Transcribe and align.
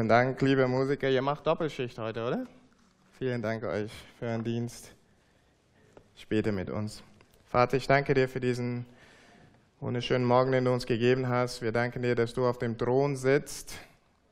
Vielen 0.00 0.08
Dank, 0.08 0.40
liebe 0.40 0.66
Musiker. 0.68 1.10
Ihr 1.10 1.20
macht 1.20 1.46
Doppelschicht 1.46 1.98
heute, 1.98 2.26
oder? 2.26 2.46
Vielen 3.18 3.42
Dank 3.42 3.62
euch 3.62 3.92
für 4.18 4.24
euren 4.24 4.42
Dienst. 4.42 4.90
Später 6.16 6.50
mit 6.50 6.70
uns. 6.70 7.02
Vater, 7.44 7.76
ich 7.76 7.86
danke 7.86 8.14
dir 8.14 8.26
für 8.26 8.40
diesen 8.40 8.86
wunderschönen 9.80 10.24
Morgen, 10.24 10.50
den 10.52 10.64
du 10.64 10.72
uns 10.72 10.86
gegeben 10.86 11.28
hast. 11.28 11.60
Wir 11.60 11.72
danken 11.72 12.00
dir, 12.00 12.14
dass 12.14 12.32
du 12.32 12.46
auf 12.46 12.56
dem 12.58 12.78
Thron 12.78 13.16
sitzt. 13.16 13.74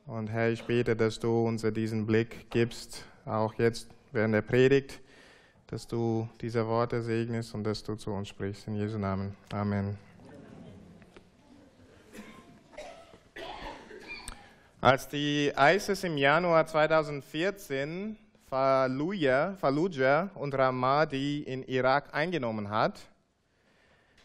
Und 0.07 0.31
Herr, 0.31 0.49
ich 0.49 0.63
bete, 0.63 0.95
dass 0.95 1.19
du 1.19 1.45
uns 1.45 1.61
diesen 1.61 2.07
Blick 2.07 2.49
gibst, 2.49 3.05
auch 3.25 3.53
jetzt 3.59 3.87
während 4.13 4.33
der 4.33 4.41
Predigt, 4.41 4.99
dass 5.67 5.85
du 5.85 6.27
diese 6.41 6.65
Worte 6.65 7.03
segnest 7.03 7.53
und 7.53 7.65
dass 7.65 7.83
du 7.83 7.93
zu 7.93 8.09
uns 8.09 8.29
sprichst. 8.29 8.67
In 8.67 8.77
Jesu 8.77 8.97
Namen. 8.97 9.35
Amen. 9.53 9.95
Als 14.83 15.07
die 15.07 15.53
ISIS 15.55 16.03
im 16.03 16.17
Januar 16.17 16.65
2014 16.65 18.17
Fallujah, 18.49 19.55
Fallujah 19.57 20.31
und 20.33 20.55
Ramadi 20.55 21.43
in 21.43 21.61
Irak 21.65 22.15
eingenommen 22.15 22.67
hat, 22.67 22.99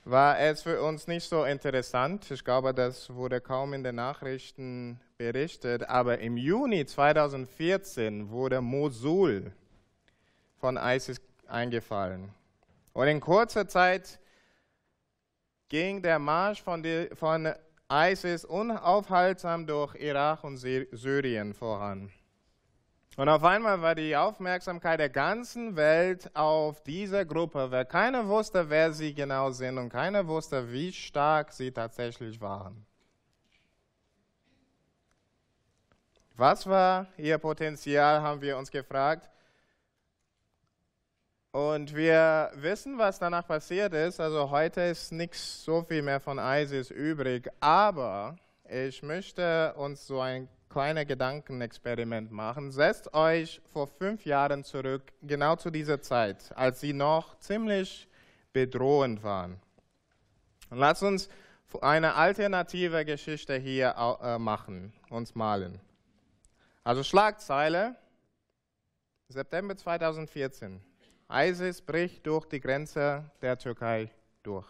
war 0.07 0.41
es 0.41 0.63
für 0.63 0.81
uns 0.81 1.09
nicht 1.09 1.29
so 1.29 1.45
interessant. 1.45 2.31
Ich 2.31 2.43
glaube, 2.43 2.73
das 2.73 3.13
wurde 3.13 3.43
kaum 3.43 3.75
in 3.75 3.85
den 3.85 3.97
Nachrichten 3.97 4.99
berichtet. 5.19 5.91
Aber 5.91 6.21
im 6.21 6.39
Juni 6.39 6.87
2014 6.87 8.31
wurde 8.31 8.63
Mosul 8.63 9.53
von 10.59 10.79
ISIS 10.79 11.21
eingefallen. 11.49 12.31
Und 12.95 13.09
in 13.09 13.21
kurzer 13.21 13.69
Zeit 13.69 14.19
ging 15.69 16.01
der 16.01 16.19
Marsch 16.19 16.63
von, 16.63 16.83
die, 16.83 17.11
von 17.13 17.53
ISIS 17.89 18.45
unaufhaltsam 18.45 19.67
durch 19.67 19.95
Irak 19.95 20.43
und 20.45 20.57
Syrien 20.57 21.55
voran. 21.55 22.11
Und 23.17 23.29
auf 23.31 23.45
einmal 23.45 23.81
war 23.81 23.95
die 23.95 24.15
Aufmerksamkeit 24.15 25.01
der 25.01 25.09
ganzen 25.09 25.77
Welt 25.77 26.31
auf 26.35 26.83
diese 26.83 27.25
Gruppe, 27.25 27.71
weil 27.71 27.87
keiner 27.87 28.29
wusste, 28.29 28.69
wer 28.69 28.93
sie 28.93 29.15
genau 29.15 29.51
sind 29.51 29.79
und 29.79 29.89
keiner 29.89 30.27
wusste, 30.27 30.71
wie 30.71 30.93
stark 30.93 31.53
sie 31.53 31.71
tatsächlich 31.71 32.41
waren. 32.41 32.85
Was 36.35 36.67
war 36.67 37.07
ihr 37.17 37.39
Potenzial, 37.39 38.21
haben 38.21 38.43
wir 38.43 38.59
uns 38.59 38.71
gefragt. 38.71 39.31
Und 41.57 41.97
wir 41.97 42.51
wissen, 42.57 42.99
was 42.99 43.19
danach 43.19 43.47
passiert 43.47 43.95
ist. 43.95 44.21
Also 44.21 44.51
heute 44.51 44.83
ist 44.83 45.11
nichts 45.11 45.65
so 45.65 45.83
viel 45.83 46.03
mehr 46.03 46.21
von 46.21 46.39
ISIS 46.39 46.91
übrig. 46.91 47.49
Aber 47.61 48.37
ich 48.69 49.03
möchte 49.03 49.73
uns 49.73 50.07
so 50.07 50.21
ein 50.21 50.51
kleines 50.69 51.07
Gedankenexperiment 51.07 52.31
machen. 52.31 52.73
Setzt 52.73 53.15
euch 53.15 53.63
vor 53.73 53.87
fünf 53.87 54.27
Jahren 54.27 54.65
zurück, 54.65 55.15
genau 55.23 55.57
zu 55.57 55.71
dieser 55.71 56.03
Zeit, 56.03 56.53
als 56.55 56.81
sie 56.83 56.93
noch 56.93 57.39
ziemlich 57.39 58.07
bedrohend 58.53 59.23
waren. 59.23 59.59
Und 60.69 60.77
lasst 60.77 61.03
uns 61.03 61.31
eine 61.81 62.17
alternative 62.17 63.07
Geschichte 63.07 63.57
hier 63.57 63.95
äh, 64.23 64.39
machen, 64.39 64.93
uns 65.09 65.35
malen. 65.35 65.81
Also 66.85 67.03
Schlagzeile, 67.03 67.97
September 69.31 69.75
2014. 69.75 70.83
ISIS 71.29 71.83
bricht 71.83 72.27
durch 72.27 72.47
die 72.47 72.61
Grenze 72.61 73.31
der 73.43 73.59
Türkei 73.59 74.11
durch. 74.43 74.67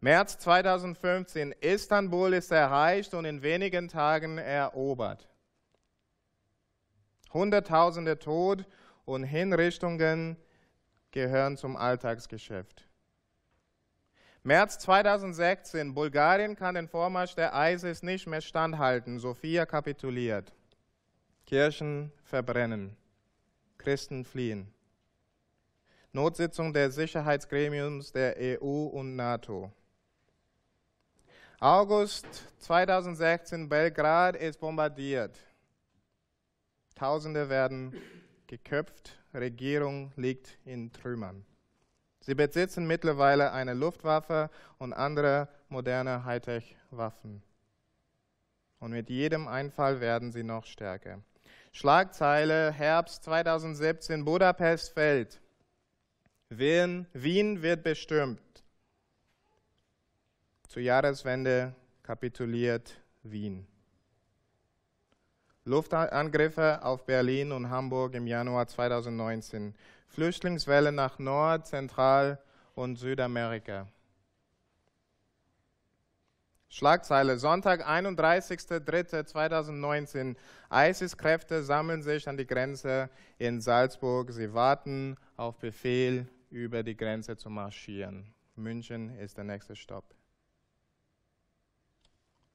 März 0.00 0.38
2015, 0.38 1.52
Istanbul 1.60 2.34
ist 2.34 2.50
erreicht 2.50 3.14
und 3.14 3.24
in 3.24 3.42
wenigen 3.42 3.88
Tagen 3.88 4.38
erobert. 4.38 5.28
Hunderttausende 7.32 8.18
tot 8.18 8.66
und 9.04 9.24
Hinrichtungen 9.24 10.36
gehören 11.10 11.56
zum 11.56 11.76
Alltagsgeschäft. 11.76 12.86
März 14.42 14.78
2016, 14.78 15.92
Bulgarien 15.92 16.54
kann 16.54 16.76
den 16.76 16.88
Vormarsch 16.88 17.34
der 17.34 17.52
ISIS 17.52 18.02
nicht 18.02 18.26
mehr 18.26 18.40
standhalten. 18.40 19.18
Sofia 19.18 19.66
kapituliert. 19.66 20.52
Kirchen 21.46 22.12
verbrennen. 22.22 22.96
Christen 23.76 24.24
fliehen. 24.24 24.72
Notsitzung 26.16 26.72
der 26.72 26.90
Sicherheitsgremiums 26.90 28.10
der 28.10 28.36
EU 28.38 28.86
und 28.86 29.16
NATO. 29.16 29.70
August 31.60 32.26
2016, 32.60 33.68
Belgrad 33.68 34.34
ist 34.34 34.58
bombardiert. 34.58 35.38
Tausende 36.94 37.50
werden 37.50 37.94
geköpft, 38.46 39.18
Regierung 39.34 40.10
liegt 40.16 40.58
in 40.64 40.90
Trümmern. 40.90 41.44
Sie 42.20 42.34
besitzen 42.34 42.86
mittlerweile 42.86 43.52
eine 43.52 43.74
Luftwaffe 43.74 44.48
und 44.78 44.94
andere 44.94 45.48
moderne 45.68 46.24
Hightech-Waffen. 46.24 47.42
Und 48.78 48.90
mit 48.90 49.10
jedem 49.10 49.48
Einfall 49.48 50.00
werden 50.00 50.32
sie 50.32 50.44
noch 50.44 50.64
stärker. 50.64 51.22
Schlagzeile 51.72 52.72
Herbst 52.72 53.22
2017, 53.24 54.24
Budapest 54.24 54.94
fällt. 54.94 55.42
Wien, 56.48 57.08
Wien 57.12 57.60
wird 57.60 57.82
bestürmt. 57.82 58.40
Zur 60.68 60.80
Jahreswende 60.80 61.74
kapituliert 62.04 63.00
Wien. 63.24 63.66
Luftangriffe 65.64 66.84
auf 66.84 67.04
Berlin 67.04 67.50
und 67.50 67.68
Hamburg 67.68 68.14
im 68.14 68.28
Januar 68.28 68.68
2019. 68.68 69.74
Flüchtlingswelle 70.06 70.92
nach 70.92 71.18
Nord-, 71.18 71.66
Zentral- 71.66 72.38
und 72.76 72.94
Südamerika. 72.94 73.88
Schlagzeile 76.68 77.38
Sonntag, 77.38 77.88
31.03.2019. 77.88 80.36
ISIS-Kräfte 80.70 81.64
sammeln 81.64 82.02
sich 82.02 82.28
an 82.28 82.36
die 82.36 82.46
Grenze 82.46 83.10
in 83.38 83.60
Salzburg. 83.60 84.30
Sie 84.30 84.54
warten 84.54 85.16
auf 85.36 85.58
Befehl 85.58 86.28
über 86.50 86.82
die 86.82 86.96
Grenze 86.96 87.36
zu 87.36 87.50
marschieren. 87.50 88.34
München 88.54 89.10
ist 89.18 89.36
der 89.36 89.44
nächste 89.44 89.76
Stopp. 89.76 90.14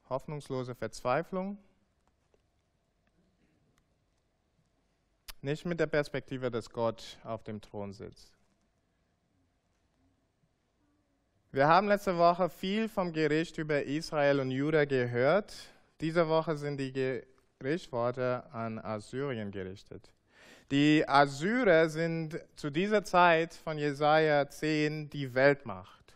Hoffnungslose 0.10 0.76
Verzweiflung. 0.76 1.58
Nicht 5.42 5.66
mit 5.66 5.80
der 5.80 5.88
Perspektive, 5.88 6.52
dass 6.52 6.70
Gott 6.70 7.18
auf 7.24 7.44
dem 7.44 7.62
Thron 7.62 7.94
sitzt. 7.94 8.38
Wir 11.52 11.68
haben 11.68 11.88
letzte 11.88 12.18
Woche 12.18 12.50
viel 12.50 12.88
vom 12.88 13.12
Gericht 13.12 13.58
über 13.58 13.84
Israel 13.84 14.40
und 14.40 14.52
Juda 14.52 14.86
gehört. 14.86 15.54
Diese 16.00 16.30
Woche 16.30 16.56
sind 16.56 16.78
die 16.78 17.24
Gerichtsworte 17.60 18.46
an 18.54 18.80
Assyrien 18.80 19.52
gerichtet. 19.52 20.14
Die 20.72 21.04
Assyrer 21.06 21.90
sind 21.90 22.40
zu 22.56 22.70
dieser 22.70 23.04
Zeit 23.04 23.54
von 23.54 23.78
Jesaja 23.78 24.50
10 24.50 25.10
die 25.10 25.34
Weltmacht. 25.34 26.16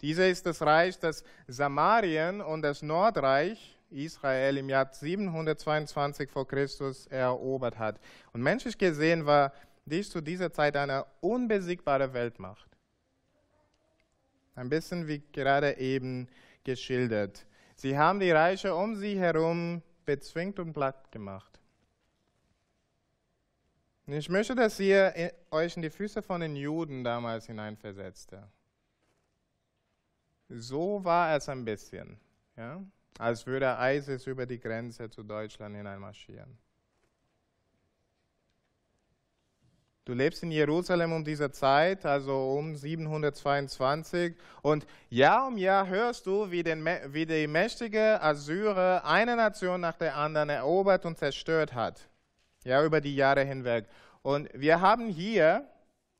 Dieser 0.00 0.28
ist 0.28 0.46
das 0.46 0.62
Reich, 0.62 0.96
das 1.00 1.24
Samarien 1.48 2.40
und 2.40 2.62
das 2.62 2.82
Nordreich 2.82 3.76
Israel 3.90 4.58
im 4.58 4.68
Jahr 4.68 4.88
722 4.92 6.30
vor 6.30 6.46
Christus 6.46 7.08
erobert 7.08 7.76
hat. 7.76 7.98
Und 8.32 8.42
menschlich 8.42 8.78
gesehen 8.78 9.26
war 9.26 9.52
dies 9.84 10.08
zu 10.08 10.20
dieser 10.20 10.52
Zeit 10.52 10.76
eine 10.76 11.06
unbesiegbare 11.20 12.12
Weltmacht. 12.12 12.70
Ein 14.54 14.68
bisschen 14.68 15.08
wie 15.08 15.24
gerade 15.32 15.76
eben 15.78 16.28
geschildert. 16.62 17.46
Sie 17.74 17.98
haben 17.98 18.20
die 18.20 18.30
Reiche 18.30 18.76
um 18.76 18.94
sie 18.94 19.18
herum 19.18 19.82
bezwingt 20.04 20.60
und 20.60 20.72
platt 20.72 21.10
gemacht. 21.10 21.56
Ich 24.08 24.28
möchte, 24.28 24.54
dass 24.54 24.78
ihr 24.78 25.32
euch 25.50 25.74
in 25.74 25.82
die 25.82 25.90
Füße 25.90 26.22
von 26.22 26.40
den 26.40 26.54
Juden 26.54 27.02
damals 27.02 27.46
hineinversetzt. 27.46 28.36
So 30.48 31.02
war 31.02 31.34
es 31.34 31.48
ein 31.48 31.64
bisschen, 31.64 32.16
ja? 32.56 32.80
als 33.18 33.44
würde 33.46 33.76
ISIS 33.80 34.28
über 34.28 34.46
die 34.46 34.60
Grenze 34.60 35.10
zu 35.10 35.24
Deutschland 35.24 35.74
hineinmarschieren. 35.74 36.56
Du 40.04 40.14
lebst 40.14 40.44
in 40.44 40.52
Jerusalem 40.52 41.12
um 41.12 41.24
diese 41.24 41.50
Zeit, 41.50 42.06
also 42.06 42.56
um 42.56 42.76
722, 42.76 44.36
und 44.62 44.86
Jahr 45.10 45.48
um 45.48 45.58
Jahr 45.58 45.88
hörst 45.88 46.26
du, 46.26 46.48
wie, 46.48 46.62
den, 46.62 46.86
wie 47.08 47.26
die 47.26 47.48
mächtige 47.48 48.22
Assyrer 48.22 49.04
eine 49.04 49.34
Nation 49.34 49.80
nach 49.80 49.96
der 49.96 50.16
anderen 50.16 50.50
erobert 50.50 51.04
und 51.06 51.18
zerstört 51.18 51.74
hat 51.74 52.08
ja, 52.66 52.84
über 52.84 53.00
die 53.00 53.14
Jahre 53.14 53.44
hinweg. 53.44 53.86
Und 54.22 54.48
wir 54.52 54.80
haben 54.80 55.08
hier, 55.08 55.64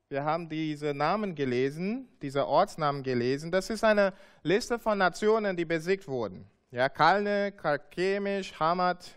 wir 0.08 0.24
haben 0.24 0.48
diese 0.48 0.94
Namen 0.94 1.34
gelesen, 1.34 2.08
diese 2.22 2.46
Ortsnamen 2.46 3.02
gelesen. 3.02 3.50
Das 3.50 3.68
ist 3.68 3.82
eine 3.82 4.12
Liste 4.44 4.78
von 4.78 4.96
Nationen, 4.96 5.56
die 5.56 5.64
besiegt 5.64 6.06
wurden. 6.06 6.48
Ja, 6.70 6.88
Kalne, 6.88 7.52
Karkemisch, 7.52 8.58
Hamad, 8.60 9.10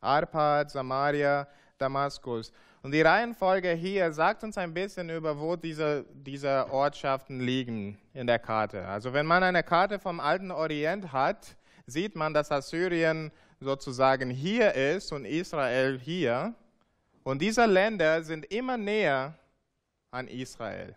Arpad, 0.00 0.70
Samaria, 0.70 1.48
Damaskus. 1.78 2.52
Und 2.82 2.92
die 2.92 3.02
Reihenfolge 3.02 3.72
hier 3.72 4.12
sagt 4.12 4.44
uns 4.44 4.56
ein 4.56 4.72
bisschen 4.72 5.10
über, 5.10 5.40
wo 5.40 5.56
diese, 5.56 6.04
diese 6.12 6.70
Ortschaften 6.70 7.40
liegen 7.40 7.98
in 8.14 8.28
der 8.28 8.38
Karte. 8.38 8.86
Also 8.86 9.12
wenn 9.12 9.26
man 9.26 9.42
eine 9.42 9.64
Karte 9.64 9.98
vom 9.98 10.20
alten 10.20 10.52
Orient 10.52 11.12
hat, 11.12 11.56
sieht 11.86 12.14
man, 12.14 12.32
dass 12.34 12.52
Assyrien 12.52 13.32
sozusagen 13.60 14.30
hier 14.30 14.74
ist 14.74 15.12
und 15.12 15.24
Israel 15.24 15.98
hier. 15.98 16.54
Und 17.22 17.42
diese 17.42 17.66
Länder 17.66 18.22
sind 18.22 18.46
immer 18.46 18.76
näher 18.76 19.38
an 20.10 20.28
Israel. 20.28 20.94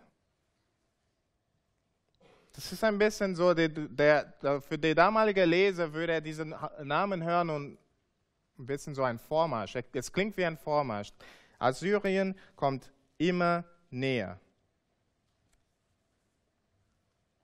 Das 2.54 2.70
ist 2.70 2.84
ein 2.84 2.98
bisschen 2.98 3.34
so, 3.34 3.54
der, 3.54 3.68
der, 3.68 4.60
für 4.60 4.78
die 4.78 4.94
damalige 4.94 5.44
Leser 5.44 5.92
würde 5.92 6.14
er 6.14 6.20
diesen 6.20 6.54
Namen 6.82 7.24
hören 7.24 7.50
und 7.50 7.78
ein 8.58 8.66
bisschen 8.66 8.94
so 8.94 9.02
ein 9.02 9.18
Vormarsch. 9.18 9.76
Es 9.92 10.12
klingt 10.12 10.36
wie 10.36 10.44
ein 10.44 10.58
Vormarsch. 10.58 11.12
Assyrien 11.58 12.34
kommt 12.54 12.90
immer 13.16 13.64
näher. 13.90 14.38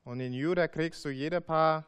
Und 0.04 0.20
in 0.20 0.32
Juda 0.32 0.68
kriegst 0.68 1.04
du 1.04 1.10
jede 1.10 1.40
paar 1.40 1.86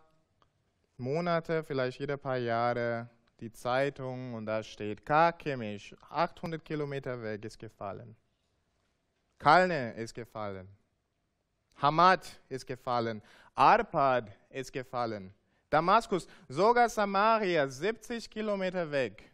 Monate, 0.97 1.63
vielleicht 1.65 1.99
jede 1.99 2.19
paar 2.19 2.37
Jahre 2.37 3.09
die 3.41 3.53
Zeitung 3.53 4.35
und 4.35 4.47
da 4.47 4.63
steht 4.63 5.05
Karkemisch, 5.05 5.95
800 6.11 6.65
Kilometer 6.65 7.23
weg 7.23 7.45
ist 7.45 7.59
gefallen. 7.59 8.17
Kalne 9.39 9.95
ist 9.95 10.15
gefallen. 10.15 10.69
Hamad 11.77 12.41
ist 12.49 12.67
gefallen. 12.67 13.23
Arpad 13.55 14.31
ist 14.51 14.73
gefallen. 14.73 15.35
Damaskus, 15.71 16.27
sogar 16.49 16.89
Samaria, 16.89 17.67
70 17.69 18.29
Kilometer 18.29 18.91
weg, 18.91 19.31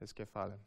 ist 0.00 0.16
gefallen. 0.16 0.60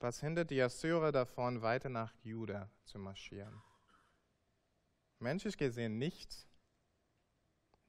Was 0.00 0.20
hindert 0.20 0.50
die 0.50 0.60
Assyrer 0.60 1.10
davon, 1.10 1.62
weiter 1.62 1.88
nach 1.88 2.12
Juda 2.22 2.70
zu 2.84 2.98
marschieren? 2.98 3.62
Menschlich 5.18 5.56
gesehen 5.56 5.98
nichts. 5.98 6.47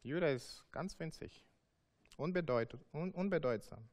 Juda 0.01 0.29
ist 0.29 0.63
ganz 0.71 0.97
winzig, 0.99 1.45
unbedeut 2.17 2.77
unbedeutsam. 2.91 3.89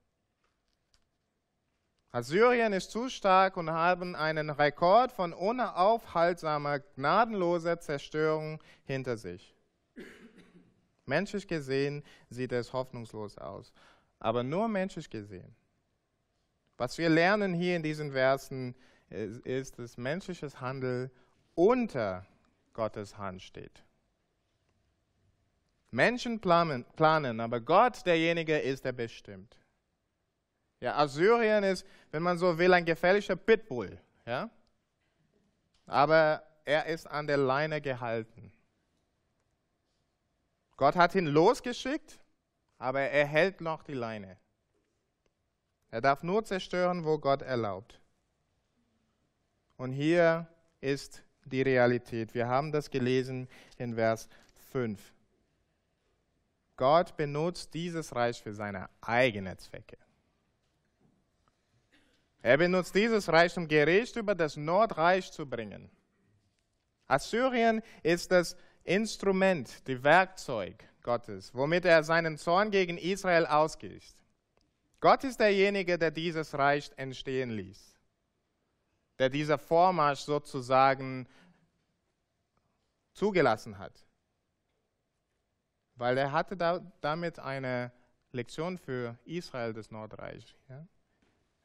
Assyrien 2.12 2.72
ist 2.72 2.90
zu 2.90 3.08
stark 3.08 3.56
und 3.56 3.70
haben 3.70 4.14
einen 4.14 4.48
Rekord 4.48 5.12
von 5.12 5.34
unaufhaltsamer, 5.34 6.78
gnadenloser 6.78 7.80
Zerstörung 7.80 8.62
hinter 8.84 9.16
sich. 9.16 9.54
Menschlich 11.04 11.46
gesehen 11.46 12.02
sieht 12.30 12.52
es 12.52 12.72
hoffnungslos 12.72 13.36
aus, 13.38 13.72
aber 14.18 14.42
nur 14.42 14.68
menschlich 14.68 15.10
gesehen. 15.10 15.54
Was 16.78 16.98
wir 16.98 17.08
lernen 17.08 17.52
hier 17.54 17.76
in 17.76 17.82
diesen 17.82 18.12
Versen 18.12 18.74
ist, 19.08 19.78
dass 19.78 19.96
menschliches 19.96 20.60
Handeln 20.60 21.10
unter 21.54 22.26
Gottes 22.72 23.18
Hand 23.18 23.42
steht. 23.42 23.85
Menschen 25.96 26.40
planen, 26.40 26.84
planen, 26.94 27.40
aber 27.40 27.58
Gott 27.58 28.04
derjenige 28.04 28.58
ist, 28.58 28.84
der 28.84 28.92
bestimmt. 28.92 29.56
Ja, 30.78 30.98
Assyrien 30.98 31.64
ist, 31.64 31.86
wenn 32.10 32.22
man 32.22 32.36
so 32.36 32.58
will, 32.58 32.74
ein 32.74 32.84
gefährlicher 32.84 33.34
Pitbull. 33.34 33.98
Ja? 34.26 34.50
Aber 35.86 36.42
er 36.66 36.84
ist 36.86 37.06
an 37.06 37.26
der 37.26 37.38
Leine 37.38 37.80
gehalten. 37.80 38.52
Gott 40.76 40.96
hat 40.96 41.14
ihn 41.14 41.26
losgeschickt, 41.26 42.20
aber 42.76 43.00
er 43.00 43.24
hält 43.24 43.62
noch 43.62 43.82
die 43.82 43.94
Leine. 43.94 44.36
Er 45.90 46.02
darf 46.02 46.22
nur 46.22 46.44
zerstören, 46.44 47.06
wo 47.06 47.16
Gott 47.16 47.40
erlaubt. 47.40 48.02
Und 49.78 49.92
hier 49.92 50.46
ist 50.82 51.22
die 51.46 51.62
Realität. 51.62 52.34
Wir 52.34 52.48
haben 52.48 52.70
das 52.70 52.90
gelesen 52.90 53.48
in 53.78 53.94
Vers 53.94 54.28
5. 54.72 55.15
Gott 56.76 57.16
benutzt 57.16 57.72
dieses 57.72 58.14
Reich 58.14 58.42
für 58.42 58.52
seine 58.52 58.88
eigenen 59.00 59.58
Zwecke. 59.58 59.96
Er 62.42 62.58
benutzt 62.58 62.94
dieses 62.94 63.28
Reich, 63.28 63.56
um 63.56 63.66
Gericht 63.66 64.14
über 64.16 64.34
das 64.34 64.56
Nordreich 64.56 65.32
zu 65.32 65.46
bringen. 65.46 65.90
Assyrien 67.06 67.82
ist 68.02 68.30
das 68.30 68.56
Instrument, 68.84 69.88
das 69.88 70.02
Werkzeug 70.02 70.84
Gottes, 71.02 71.54
womit 71.54 71.84
er 71.84 72.04
seinen 72.04 72.36
Zorn 72.36 72.70
gegen 72.70 72.98
Israel 72.98 73.46
ausgießt. 73.46 74.16
Gott 75.00 75.24
ist 75.24 75.40
derjenige, 75.40 75.98
der 75.98 76.10
dieses 76.10 76.54
Reich 76.54 76.90
entstehen 76.96 77.50
ließ, 77.50 77.98
der 79.18 79.28
dieser 79.28 79.58
Vormarsch 79.58 80.20
sozusagen 80.20 81.28
zugelassen 83.12 83.78
hat, 83.78 84.05
weil 85.96 86.16
er 86.18 86.32
hatte 86.32 86.56
da, 86.56 86.80
damit 87.00 87.38
eine 87.38 87.92
Lektion 88.32 88.78
für 88.78 89.18
Israel, 89.24 89.72
das 89.72 89.90
Nordreich. 89.90 90.56
Ja? 90.68 90.86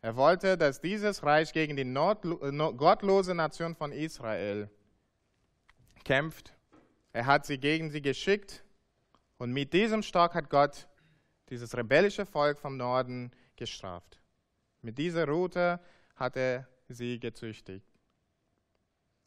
Er 0.02 0.16
wollte, 0.16 0.58
dass 0.58 0.82
dieses 0.82 1.24
Reich 1.24 1.54
gegen 1.54 1.76
die 1.76 1.84
äh, 1.84 2.74
gottlose 2.74 3.36
Nation 3.36 3.76
von 3.76 3.92
Israel 3.92 4.70
kämpft. 6.04 6.54
Er 7.14 7.26
hat 7.26 7.46
sie 7.46 7.60
gegen 7.60 7.92
sie 7.92 8.02
geschickt 8.02 8.64
und 9.38 9.52
mit 9.52 9.74
diesem 9.74 10.02
Stock 10.02 10.34
hat 10.34 10.50
Gott 10.50 10.88
dieses 11.50 11.76
rebellische 11.76 12.26
Volk 12.26 12.58
vom 12.58 12.78
Norden 12.78 13.32
gestraft. 13.58 14.20
Mit 14.82 14.98
dieser 14.98 15.28
Route 15.28 15.80
hat 16.16 16.36
er 16.38 16.68
sie 16.88 17.20
gezüchtigt. 17.20 17.86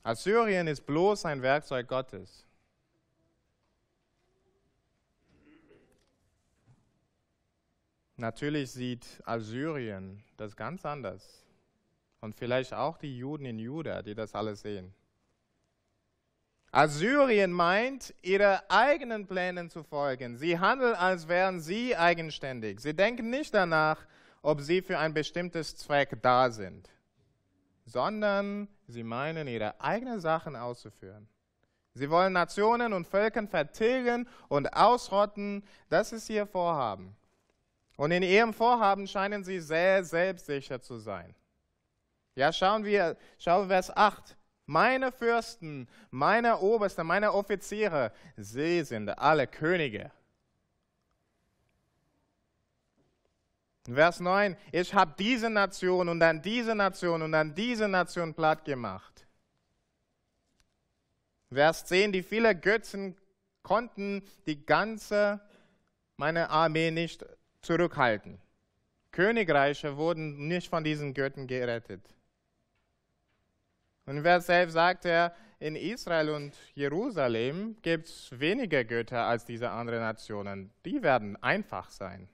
Assyrien 0.03 0.67
ist 0.67 0.85
bloß 0.85 1.25
ein 1.27 1.41
Werkzeug 1.43 1.87
Gottes. 1.87 2.45
Natürlich 8.17 8.71
sieht 8.71 9.07
Assyrien 9.25 10.23
das 10.37 10.55
ganz 10.57 10.85
anders. 10.87 11.45
Und 12.21 12.35
vielleicht 12.35 12.73
auch 12.73 12.97
die 12.97 13.19
Juden 13.19 13.45
in 13.45 13.59
Juda, 13.59 14.03
die 14.03 14.15
das 14.15 14.35
alles 14.35 14.63
sehen. 14.63 14.95
Assyrien 16.71 17.53
meint, 17.53 18.15
ihre 18.23 18.69
eigenen 18.69 19.27
Plänen 19.27 19.71
zu 19.71 19.85
folgen. 19.85 20.37
Sie 20.37 20.59
handeln, 20.59 20.95
als 20.95 21.29
wären 21.29 21.61
sie 21.61 21.97
eigenständig. 21.97 22.81
Sie 22.81 22.95
denken 22.95 23.31
nicht 23.31 23.55
danach, 23.55 24.05
ob 24.43 24.61
sie 24.61 24.83
für 24.83 24.99
ein 24.99 25.15
bestimmtes 25.15 25.77
Zweck 25.77 26.21
da 26.21 26.51
sind, 26.51 26.91
sondern 27.85 28.69
sie 28.89 29.05
meinen, 29.05 29.47
ihre 29.47 29.81
eigenen 29.81 30.21
Sachen 30.21 30.57
auszuführen. 30.57 31.29
Sie 31.95 32.11
wollen 32.11 32.33
Nationen 32.33 32.93
und 32.93 33.07
Völkern 33.07 33.47
vertilgen 33.47 34.29
und 34.49 34.75
ausrotten. 34.75 35.63
Das 35.89 36.13
ist 36.13 36.29
ihr 36.29 36.45
Vorhaben. 36.45 37.15
Und 37.97 38.11
in 38.11 38.23
ihrem 38.23 38.53
Vorhaben 38.53 39.07
scheinen 39.07 39.45
sie 39.45 39.61
sehr 39.61 40.05
selbstsicher 40.05 40.81
zu 40.81 40.99
sein. 40.99 41.35
Ja, 42.35 42.53
schauen 42.53 42.85
wir, 42.85 43.17
schauen 43.39 43.69
wir 43.69 43.75
Vers 43.75 43.97
8. 43.97 44.37
Meine 44.67 45.13
Fürsten, 45.13 45.89
meine 46.11 46.59
Oberste, 46.59 47.05
meine 47.05 47.33
Offiziere, 47.33 48.13
sie 48.37 48.83
sind 48.83 49.11
alle 49.11 49.47
Könige. 49.47 50.11
Vers 53.87 54.21
9, 54.21 54.57
ich 54.73 54.95
habe 54.95 55.15
diese 55.19 55.51
Nation 55.51 56.09
und 56.09 56.19
dann 56.19 56.41
diese 56.41 56.75
Nation 56.75 57.21
und 57.21 57.33
dann 57.33 57.55
diese 57.55 57.87
Nation 57.87 58.33
platt 58.33 58.65
gemacht. 58.65 59.27
Vers 61.53 61.85
10, 61.85 62.13
die 62.13 62.23
vielen 62.23 62.59
Götzen 62.61 63.17
konnten 63.63 64.23
die 64.47 64.65
ganze 64.65 65.41
meine 66.17 66.49
Armee 66.51 66.91
nicht 66.91 67.25
zurückhalten. 67.65 68.41
Königreiche 69.11 69.97
wurden 69.97 70.49
nicht 70.49 70.69
von 70.69 70.85
diesen 70.85 71.15
Göttern 71.15 71.47
gerettet. 71.47 72.03
Und 74.07 74.23
wer 74.23 74.41
selbst 74.41 74.75
sagt 74.75 75.05
er, 75.05 75.35
in 75.61 75.77
Israel 75.77 76.31
und 76.31 76.55
Jerusalem 76.75 77.77
gibt 77.81 78.07
es 78.07 78.39
weniger 78.39 78.85
Götter 78.85 79.25
als 79.25 79.45
diese 79.45 79.71
anderen 79.71 80.01
Nationen. 80.01 80.71
Die 80.85 81.03
werden 81.03 81.43
einfach 81.43 81.91
sein. 81.91 82.29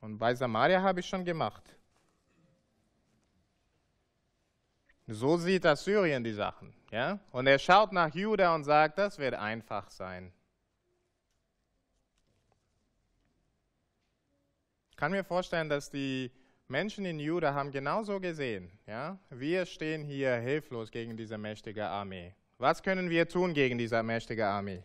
Und 0.00 0.18
bei 0.18 0.34
Samaria 0.34 0.82
habe 0.82 1.00
ich 1.00 1.06
schon 1.06 1.24
gemacht. 1.24 1.76
So 5.06 5.36
sieht 5.36 5.66
Assyrien 5.66 6.22
die 6.22 6.32
Sachen. 6.32 6.72
Ja? 6.90 7.18
Und 7.32 7.46
er 7.46 7.58
schaut 7.58 7.92
nach 7.92 8.14
Juda 8.14 8.54
und 8.54 8.64
sagt, 8.64 8.98
das 8.98 9.18
wird 9.18 9.34
einfach 9.34 9.90
sein. 9.90 10.32
Kann 15.04 15.12
mir 15.12 15.22
vorstellen, 15.22 15.68
dass 15.68 15.90
die 15.90 16.30
Menschen 16.66 17.04
in 17.04 17.20
Juda 17.20 17.52
haben 17.52 17.70
genauso 17.70 18.18
gesehen. 18.20 18.70
Ja? 18.86 19.18
Wir 19.28 19.66
stehen 19.66 20.02
hier 20.02 20.36
hilflos 20.36 20.90
gegen 20.90 21.14
diese 21.14 21.36
mächtige 21.36 21.84
Armee. 21.84 22.32
Was 22.56 22.82
können 22.82 23.10
wir 23.10 23.28
tun 23.28 23.52
gegen 23.52 23.76
diese 23.76 24.02
mächtige 24.02 24.46
Armee? 24.46 24.82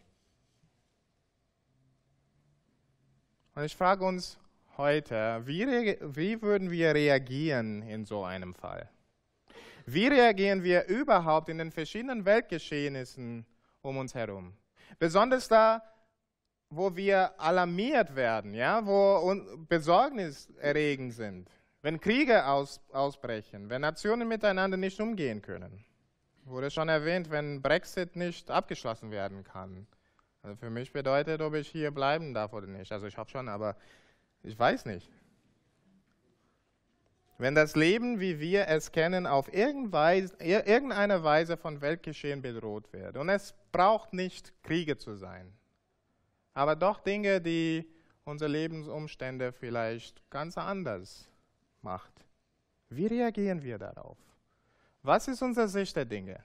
Und 3.56 3.64
ich 3.64 3.74
frage 3.74 4.04
uns 4.04 4.38
heute, 4.76 5.42
wie, 5.46 5.66
wie 6.02 6.42
würden 6.42 6.70
wir 6.70 6.94
reagieren 6.94 7.82
in 7.84 8.04
so 8.04 8.26
einem 8.26 8.54
Fall? 8.54 8.90
Wie 9.86 10.08
reagieren 10.08 10.66
wir 10.66 10.86
überhaupt 10.88 11.48
in 11.48 11.60
den 11.60 11.72
verschiedenen 11.72 12.26
Weltgeschehnissen 12.26 13.46
um 13.82 13.96
uns 13.96 14.14
herum? 14.14 14.54
Besonders 15.00 15.48
da, 15.48 15.82
wo 16.70 16.96
wir 16.96 17.40
alarmiert 17.40 18.16
werden, 18.16 18.54
ja, 18.54 18.86
wo 18.86 19.36
besorgniserregend 19.68 21.14
sind, 21.14 21.50
wenn 21.82 22.00
Kriege 22.00 22.46
aus, 22.46 22.82
ausbrechen, 22.92 23.70
wenn 23.70 23.82
Nationen 23.82 24.28
miteinander 24.28 24.78
nicht 24.78 25.00
umgehen 25.00 25.42
können. 25.42 25.84
Wurde 26.46 26.70
schon 26.72 26.90
erwähnt, 26.90 27.30
wenn 27.32 27.62
Brexit 27.62 28.16
nicht 28.16 28.50
abgeschlossen 28.52 29.12
werden 29.12 29.44
kann. 29.44 29.88
Also 30.42 30.56
für 30.58 30.70
mich 30.70 30.92
bedeutet, 30.94 31.42
ob 31.42 31.54
ich 31.54 31.68
hier 31.68 31.92
bleiben 31.92 32.34
darf 32.34 32.54
oder 32.54 32.68
nicht. 32.68 32.92
Also 32.92 33.08
ich 33.08 33.18
hoffe 33.18 33.32
schon, 33.32 33.50
aber 33.50 33.76
ich 34.44 34.58
weiß 34.58 34.86
nicht. 34.86 35.10
Wenn 37.38 37.56
das 37.56 37.76
Leben, 37.76 38.20
wie 38.20 38.40
wir 38.40 38.68
es 38.68 38.92
kennen, 38.92 39.26
auf 39.26 39.54
irgendeine 39.54 41.24
Weise 41.24 41.56
von 41.56 41.82
Weltgeschehen 41.82 42.42
bedroht 42.42 42.92
wird. 42.92 43.16
Und 43.16 43.30
es 43.30 43.54
braucht 43.72 44.14
nicht 44.14 44.54
Kriege 44.64 44.98
zu 44.98 45.16
sein, 45.16 45.54
aber 46.54 46.76
doch 46.76 47.00
Dinge, 47.00 47.42
die 47.42 47.88
unsere 48.24 48.50
Lebensumstände 48.52 49.52
vielleicht 49.52 50.30
ganz 50.30 50.58
anders 50.58 51.28
macht. 51.82 52.14
Wie 52.90 53.08
reagieren 53.08 53.62
wir 53.64 53.78
darauf? 53.78 54.18
Was 55.04 55.28
ist 55.28 55.42
unsere 55.42 55.68
Sicht 55.68 55.96
der 55.96 56.06
Dinge? 56.06 56.44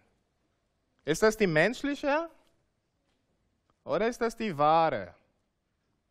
Ist 1.05 1.23
das 1.23 1.37
die 1.37 1.47
menschliche 1.47 2.31
oder 3.85 4.09
ist 4.09 4.21
das 4.21 4.37
die 4.37 4.57
wahre, 4.57 5.15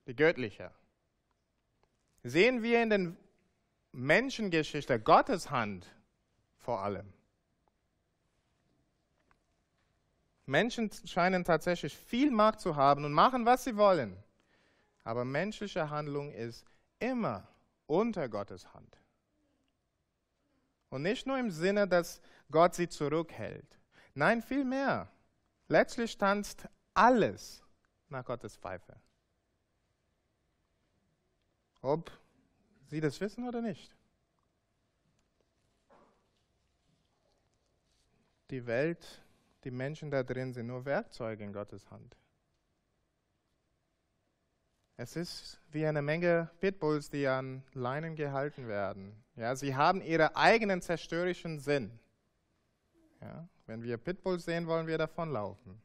die 0.05 0.15
göttliche? 0.15 0.71
Sehen 2.23 2.61
wir 2.61 2.83
in 2.83 2.89
der 2.89 3.13
Menschengeschichte 3.91 4.99
Gottes 4.99 5.49
Hand 5.49 5.87
vor 6.57 6.81
allem? 6.81 7.11
Menschen 10.45 10.91
scheinen 11.05 11.43
tatsächlich 11.43 11.97
viel 11.97 12.31
Macht 12.31 12.59
zu 12.59 12.75
haben 12.75 13.05
und 13.05 13.13
machen, 13.13 13.45
was 13.45 13.63
sie 13.63 13.77
wollen. 13.77 14.21
Aber 15.03 15.25
menschliche 15.25 15.89
Handlung 15.89 16.31
ist 16.31 16.65
immer 16.99 17.47
unter 17.87 18.27
Gottes 18.29 18.73
Hand. 18.73 18.97
Und 20.89 21.01
nicht 21.01 21.25
nur 21.25 21.37
im 21.37 21.49
Sinne, 21.49 21.87
dass 21.87 22.21
Gott 22.51 22.75
sie 22.75 22.87
zurückhält. 22.87 23.79
Nein, 24.13 24.41
vielmehr. 24.41 25.09
Letztlich 25.67 26.17
tanzt 26.17 26.67
alles 26.93 27.63
nach 28.09 28.23
Gottes 28.23 28.57
Pfeife. 28.57 28.95
Ob 31.81 32.11
Sie 32.85 33.01
das 33.01 33.19
wissen 33.19 33.47
oder 33.47 33.59
nicht. 33.59 33.91
Die 38.51 38.67
Welt 38.67 39.22
die 39.63 39.71
Menschen 39.71 40.11
da 40.11 40.23
drin 40.23 40.53
sind 40.53 40.67
nur 40.67 40.85
Werkzeuge 40.85 41.43
in 41.43 41.53
Gottes 41.53 41.89
Hand. 41.89 42.15
Es 44.95 45.15
ist 45.15 45.59
wie 45.71 45.85
eine 45.85 46.01
Menge 46.01 46.49
Pitbulls, 46.59 47.09
die 47.09 47.27
an 47.27 47.63
Leinen 47.73 48.15
gehalten 48.15 48.67
werden. 48.67 49.23
Ja, 49.35 49.55
sie 49.55 49.75
haben 49.75 50.01
ihren 50.01 50.35
eigenen 50.35 50.81
zerstörerischen 50.81 51.59
Sinn. 51.59 51.99
Ja, 53.19 53.47
wenn 53.65 53.81
wir 53.81 53.97
Pitbulls 53.97 54.45
sehen, 54.45 54.67
wollen 54.67 54.85
wir 54.85 54.97
davonlaufen. 54.97 55.81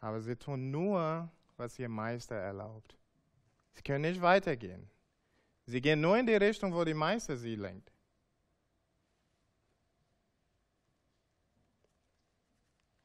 Aber 0.00 0.20
sie 0.20 0.36
tun 0.36 0.70
nur, 0.70 1.30
was 1.56 1.78
ihr 1.78 1.88
Meister 1.88 2.34
erlaubt. 2.34 2.96
Sie 3.72 3.82
können 3.82 4.02
nicht 4.02 4.20
weitergehen. 4.20 4.90
Sie 5.66 5.80
gehen 5.80 6.00
nur 6.00 6.18
in 6.18 6.26
die 6.26 6.34
Richtung, 6.34 6.74
wo 6.74 6.84
die 6.84 6.94
Meister 6.94 7.36
sie 7.36 7.54
lenkt. 7.54 7.93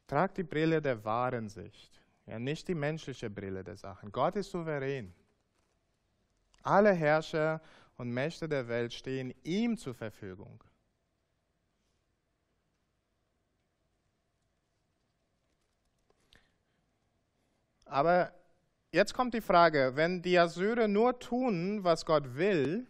Trag 0.09 0.33
die 0.33 0.43
Brille 0.43 0.81
der 0.81 1.05
wahren 1.05 1.49
Sicht, 1.49 2.01
ja, 2.25 2.39
nicht 2.39 2.67
die 2.67 2.73
menschliche 2.73 3.29
Brille 3.29 3.63
der 3.63 3.77
Sachen. 3.77 4.11
Gott 4.11 4.35
ist 4.35 4.49
souverän. 4.49 5.13
Alle 6.63 6.93
Herrscher 6.93 7.61
und 7.95 8.09
Mächte 8.11 8.49
der 8.49 8.67
Welt 8.67 8.91
stehen 8.91 9.35
ihm 9.43 9.77
zur 9.77 9.93
Verfügung. 9.93 10.63
Aber 17.85 18.33
jetzt 18.91 19.13
kommt 19.13 19.35
die 19.35 19.41
Frage, 19.41 19.91
wenn 19.93 20.23
die 20.23 20.39
Assyrer 20.39 20.87
nur 20.87 21.19
tun, 21.19 21.83
was 21.83 22.03
Gott 22.03 22.35
will, 22.35 22.87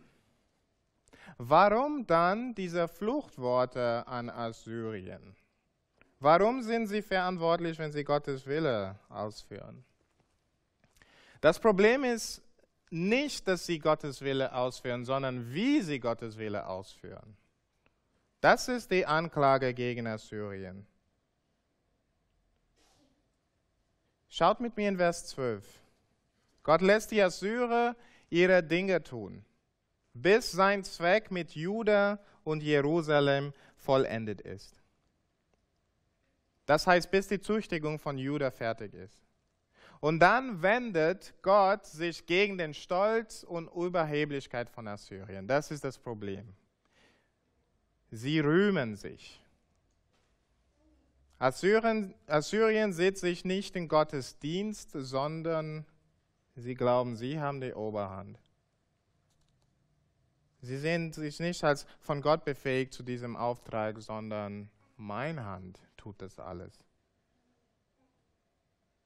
warum 1.38 2.08
dann 2.08 2.56
diese 2.56 2.88
Fluchtworte 2.88 4.08
an 4.08 4.30
Assyrien? 4.30 5.36
Warum 6.20 6.62
sind 6.62 6.88
sie 6.88 7.02
verantwortlich, 7.02 7.80
wenn 7.80 7.92
sie 7.92 8.04
Gottes 8.04 8.46
Wille 8.46 9.00
ausführen? 9.08 9.86
Das 11.40 11.60
Problem 11.60 12.04
ist 12.04 12.42
nicht, 12.90 13.48
dass 13.48 13.66
sie 13.66 13.80
Gottes 13.80 14.22
Wille 14.22 14.54
ausführen, 14.54 15.06
sondern 15.06 15.54
wie 15.54 15.82
sie 15.82 16.00
Gottes 16.00 16.38
Wille 16.38 16.68
ausführen. 16.68 17.38
Das 18.42 18.68
ist 18.68 18.92
die 18.92 19.06
Anklage 19.06 19.74
gegen 19.74 20.08
Assyrien. 20.08 20.86
Schaut 24.28 24.60
mit 24.60 24.76
mir 24.76 24.90
in 24.90 24.98
Vers 24.98 25.28
12. 25.28 25.66
Gott 26.64 26.82
lässt 26.82 27.12
die 27.12 27.22
Assyrer 27.22 27.96
ihre 28.30 28.62
Dinge 28.62 29.02
tun, 29.02 29.44
bis 30.14 30.52
sein 30.52 30.84
Zweck 30.84 31.32
mit 31.32 31.52
Juda 31.56 32.20
und 32.44 32.62
Jerusalem 32.62 33.54
vollendet 33.76 34.42
ist. 34.42 34.79
Das 36.70 36.86
heißt, 36.86 37.10
bis 37.10 37.28
die 37.28 37.42
Züchtigung 37.42 37.98
von 37.98 38.20
Juda 38.20 38.52
fertig 38.52 38.94
ist. 38.94 39.26
Und 40.02 40.20
dann 40.20 40.62
wendet 40.62 41.34
Gott 41.42 41.88
sich 41.88 42.28
gegen 42.28 42.60
den 42.60 42.76
Stolz 42.76 43.42
und 43.42 43.74
Überheblichkeit 43.74 44.70
von 44.70 44.88
Assyrien. 44.88 45.48
Das 45.48 45.72
ist 45.72 45.84
das 45.84 45.98
Problem. 45.98 46.54
Sie 48.12 48.40
rühmen 48.40 48.96
sich. 48.96 49.42
Assyrien, 51.40 52.14
Assyrien 52.28 52.94
sieht 52.94 53.18
sich 53.18 53.44
nicht 53.44 53.76
in 53.76 53.88
Gottes 53.88 54.38
Dienst, 54.38 54.92
sondern 54.94 55.88
sie 56.56 56.76
glauben, 56.76 57.16
sie 57.16 57.40
haben 57.40 57.62
die 57.62 57.74
Oberhand. 57.74 58.38
Sie 60.62 60.78
sehen 60.78 61.14
sich 61.14 61.40
nicht 61.40 61.64
als 61.64 61.88
von 62.00 62.22
Gott 62.22 62.46
befähigt 62.46 62.94
zu 62.94 63.02
diesem 63.02 63.36
Auftrag, 63.36 64.00
sondern 64.04 64.70
meine 64.98 65.46
Hand 65.46 65.88
tut 66.10 66.22
das 66.24 66.39
alles. 66.39 66.74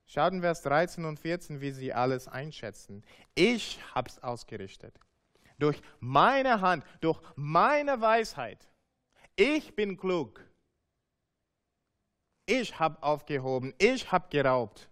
Schaut 0.05 0.31
in 0.31 0.41
Vers 0.41 0.61
13 0.61 1.03
und 1.03 1.19
14, 1.19 1.59
wie 1.59 1.71
sie 1.71 1.91
alles 1.93 2.27
einschätzen. 2.29 3.03
Ich 3.35 3.79
habe 3.93 4.09
es 4.09 4.21
ausgerichtet. 4.23 4.97
Durch 5.59 5.81
meine 5.99 6.61
Hand, 6.61 6.85
durch 7.01 7.19
meine 7.35 7.99
Weisheit. 7.99 8.69
Ich 9.35 9.75
bin 9.75 9.97
klug. 9.97 10.39
Ich 12.45 12.79
habe 12.79 13.01
aufgehoben. 13.03 13.73
Ich 13.77 14.11
habe 14.11 14.29
geraubt. 14.29 14.89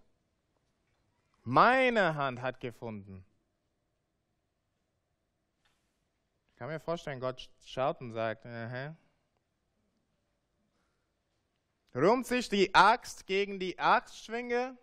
Meine 1.44 2.14
Hand 2.14 2.42
hat 2.42 2.60
gefunden. 2.60 3.24
Ich 6.50 6.56
kann 6.56 6.68
mir 6.68 6.80
vorstellen, 6.80 7.20
Gott 7.20 7.50
schaut 7.64 8.00
und 8.00 8.12
sagt, 8.12 8.44
uh 8.44 8.48
-huh, 8.48 8.94
Rühmt 11.94 12.26
sich 12.26 12.48
die 12.48 12.74
Axt 12.74 13.26
gegen 13.26 13.58
die 13.58 13.78
Axtschwinge 13.78 14.76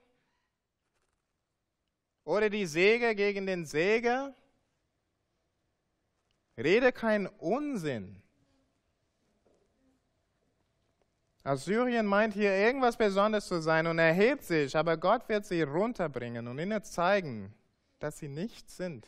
oder 2.24 2.50
die 2.50 2.68
Säge 2.68 3.16
gegen 3.16 3.48
den 3.48 3.66
Säger? 3.66 4.36
Rede 6.56 6.92
kein 6.92 7.26
Unsinn. 7.26 8.22
Assyrien 11.44 12.06
meint 12.06 12.34
hier 12.36 12.52
irgendwas 12.52 12.98
Besonderes 12.98 13.48
zu 13.48 13.62
sein 13.62 13.88
und 13.88 13.98
erhebt 13.98 14.44
sich, 14.44 14.76
aber 14.76 14.98
Gott 14.98 15.28
wird 15.30 15.46
sie 15.46 15.64
runterbringen 15.64 16.48
und 16.48 16.60
ihnen 16.60 16.84
zeigen, 16.84 17.56
dass 17.98 18.20
sie 18.20 18.28
nichts 18.28 18.78
sind. 18.78 19.08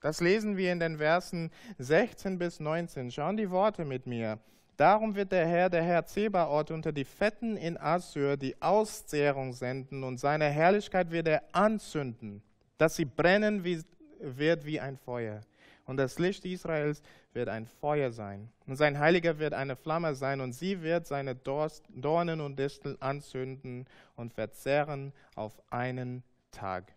Das 0.00 0.20
lesen 0.20 0.56
wir 0.56 0.72
in 0.72 0.78
den 0.78 0.98
Versen 0.98 1.50
16 1.78 2.38
bis 2.38 2.60
19. 2.60 3.10
Schauen 3.10 3.36
die 3.36 3.50
Worte 3.50 3.84
mit 3.84 4.06
mir. 4.06 4.38
Darum 4.82 5.14
wird 5.14 5.30
der 5.30 5.46
Herr, 5.46 5.70
der 5.70 5.84
Herr 5.84 6.06
Zebaoth, 6.06 6.72
unter 6.72 6.90
die 6.90 7.04
Fetten 7.04 7.56
in 7.56 7.78
Assur 7.78 8.36
die 8.36 8.60
Auszehrung 8.60 9.52
senden 9.52 10.02
und 10.02 10.18
seine 10.18 10.46
Herrlichkeit 10.46 11.12
wird 11.12 11.28
er 11.28 11.44
anzünden, 11.52 12.42
dass 12.78 12.96
sie 12.96 13.04
brennen 13.04 13.62
wie, 13.62 13.80
wird 14.18 14.66
wie 14.66 14.80
ein 14.80 14.96
Feuer. 14.96 15.42
Und 15.84 15.98
das 15.98 16.18
Licht 16.18 16.44
Israels 16.44 17.00
wird 17.32 17.48
ein 17.48 17.66
Feuer 17.66 18.10
sein. 18.10 18.48
Und 18.66 18.74
sein 18.74 18.98
Heiliger 18.98 19.38
wird 19.38 19.54
eine 19.54 19.76
Flamme 19.76 20.16
sein. 20.16 20.40
Und 20.40 20.52
sie 20.52 20.82
wird 20.82 21.06
seine 21.06 21.36
Dornen 21.36 22.40
und 22.40 22.58
Disteln 22.58 23.00
anzünden 23.00 23.86
und 24.16 24.32
verzehren 24.32 25.12
auf 25.36 25.62
einen 25.70 26.24
Tag. 26.50 26.92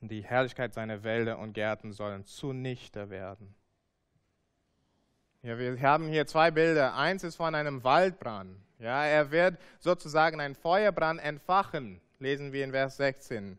Und 0.00 0.10
die 0.10 0.24
Herrlichkeit 0.24 0.72
seiner 0.72 1.02
Wälder 1.02 1.40
und 1.40 1.52
Gärten 1.52 1.92
sollen 1.92 2.24
zunichte 2.24 3.10
werden. 3.10 3.54
Ja, 5.42 5.58
wir 5.58 5.80
haben 5.80 6.08
hier 6.08 6.26
zwei 6.26 6.50
Bilder. 6.50 6.94
Eins 6.94 7.24
ist 7.24 7.36
von 7.36 7.54
einem 7.54 7.82
Waldbrand. 7.82 8.56
Ja, 8.78 9.04
er 9.04 9.30
wird 9.30 9.58
sozusagen 9.78 10.38
einen 10.38 10.54
Feuerbrand 10.54 11.20
entfachen, 11.20 12.00
lesen 12.18 12.52
wir 12.52 12.62
in 12.62 12.72
Vers 12.72 12.98
16. 12.98 13.58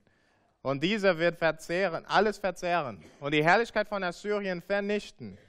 Und 0.62 0.84
dieser 0.84 1.18
wird 1.18 1.38
verzehren, 1.38 2.06
alles 2.06 2.38
verzehren 2.38 3.04
und 3.20 3.34
die 3.34 3.44
Herrlichkeit 3.44 3.88
von 3.88 4.04
Assyrien 4.04 4.62
vernichten. 4.62 5.40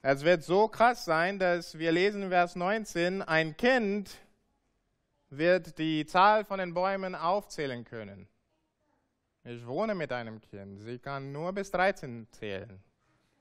Es 0.00 0.24
wird 0.24 0.42
so 0.42 0.68
krass 0.68 1.04
sein, 1.04 1.38
dass 1.38 1.76
wir 1.78 1.92
lesen 1.92 2.22
in 2.22 2.28
Vers 2.30 2.56
19, 2.56 3.20
ein 3.20 3.54
Kind 3.56 4.16
wird 5.28 5.78
die 5.78 6.06
Zahl 6.06 6.44
von 6.46 6.58
den 6.58 6.72
Bäumen 6.72 7.14
aufzählen 7.14 7.84
können. 7.84 8.28
Ich 9.44 9.66
wohne 9.66 9.94
mit 9.94 10.10
einem 10.12 10.40
Kind. 10.40 10.80
Sie 10.80 10.98
kann 10.98 11.32
nur 11.32 11.52
bis 11.52 11.70
13 11.70 12.28
zählen. 12.30 12.82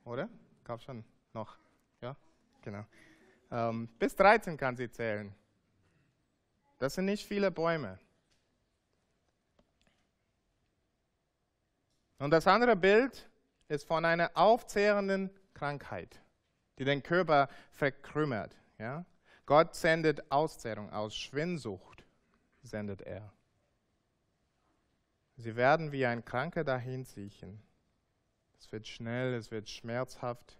Oder? 0.03 0.27
Gab 0.65 0.81
schon 0.81 1.05
noch. 1.31 1.57
Ja, 2.01 2.15
genau. 2.61 2.85
Ähm, 3.51 3.87
bis 3.99 4.15
13 4.15 4.57
kann 4.57 4.75
sie 4.75 4.89
zählen. 4.89 5.33
Das 6.79 6.95
sind 6.95 7.05
nicht 7.05 7.25
viele 7.25 7.51
Bäume. 7.51 7.99
Und 12.17 12.31
das 12.31 12.47
andere 12.47 12.75
Bild 12.75 13.29
ist 13.67 13.87
von 13.87 14.03
einer 14.05 14.31
aufzehrenden 14.33 15.29
Krankheit, 15.53 16.21
die 16.79 16.85
den 16.85 17.03
Körper 17.03 17.47
verkrümmert. 17.71 18.57
Ja? 18.79 19.05
Gott 19.45 19.75
sendet 19.75 20.31
Auszehrung 20.31 20.91
aus, 20.91 21.15
Schwindsucht 21.15 22.03
sendet 22.63 23.03
er. 23.03 23.31
Sie 25.37 25.55
werden 25.55 25.91
wie 25.91 26.05
ein 26.05 26.25
Kranker 26.25 26.63
dahin 26.63 27.03
siechen. 27.03 27.61
Es 28.65 28.71
wird 28.71 28.87
schnell, 28.87 29.35
es 29.35 29.51
wird 29.51 29.69
schmerzhaft, 29.69 30.57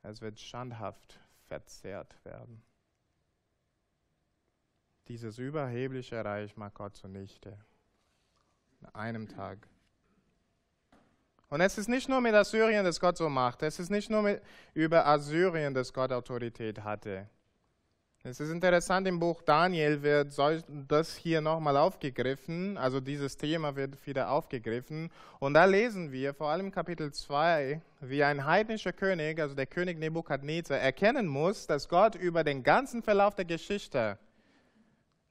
es 0.00 0.22
wird 0.22 0.40
schandhaft 0.40 1.20
verzehrt 1.46 2.16
werden. 2.24 2.62
Dieses 5.08 5.36
überhebliche 5.36 6.24
Reich 6.24 6.56
macht 6.56 6.72
Gott 6.72 6.96
zunichte. 6.96 7.58
In 8.80 8.86
einem 8.94 9.28
Tag. 9.28 9.68
Und 11.50 11.60
es 11.60 11.76
ist 11.76 11.88
nicht 11.88 12.08
nur 12.08 12.22
mit 12.22 12.34
Assyrien, 12.34 12.82
dass 12.82 12.98
Gott 12.98 13.18
so 13.18 13.28
macht. 13.28 13.62
Es 13.62 13.78
ist 13.78 13.90
nicht 13.90 14.08
nur 14.08 14.22
mit, 14.22 14.42
über 14.72 15.04
Assyrien, 15.06 15.74
dass 15.74 15.92
Gott 15.92 16.12
Autorität 16.12 16.82
hatte. 16.82 17.28
Es 18.26 18.40
ist 18.40 18.48
interessant, 18.48 19.06
im 19.06 19.20
Buch 19.20 19.42
Daniel 19.42 20.02
wird 20.02 20.34
das 20.88 21.14
hier 21.14 21.42
nochmal 21.42 21.76
aufgegriffen, 21.76 22.78
also 22.78 22.98
dieses 22.98 23.36
Thema 23.36 23.76
wird 23.76 24.06
wieder 24.06 24.30
aufgegriffen. 24.30 25.10
Und 25.40 25.52
da 25.52 25.66
lesen 25.66 26.10
wir, 26.10 26.32
vor 26.32 26.48
allem 26.48 26.70
Kapitel 26.70 27.12
2, 27.12 27.82
wie 28.00 28.24
ein 28.24 28.46
heidnischer 28.46 28.94
König, 28.94 29.38
also 29.38 29.54
der 29.54 29.66
König 29.66 29.98
Nebukadnezar, 29.98 30.78
erkennen 30.78 31.26
muss, 31.26 31.66
dass 31.66 31.86
Gott 31.86 32.14
über 32.14 32.44
den 32.44 32.62
ganzen 32.62 33.02
Verlauf 33.02 33.34
der 33.34 33.44
Geschichte 33.44 34.18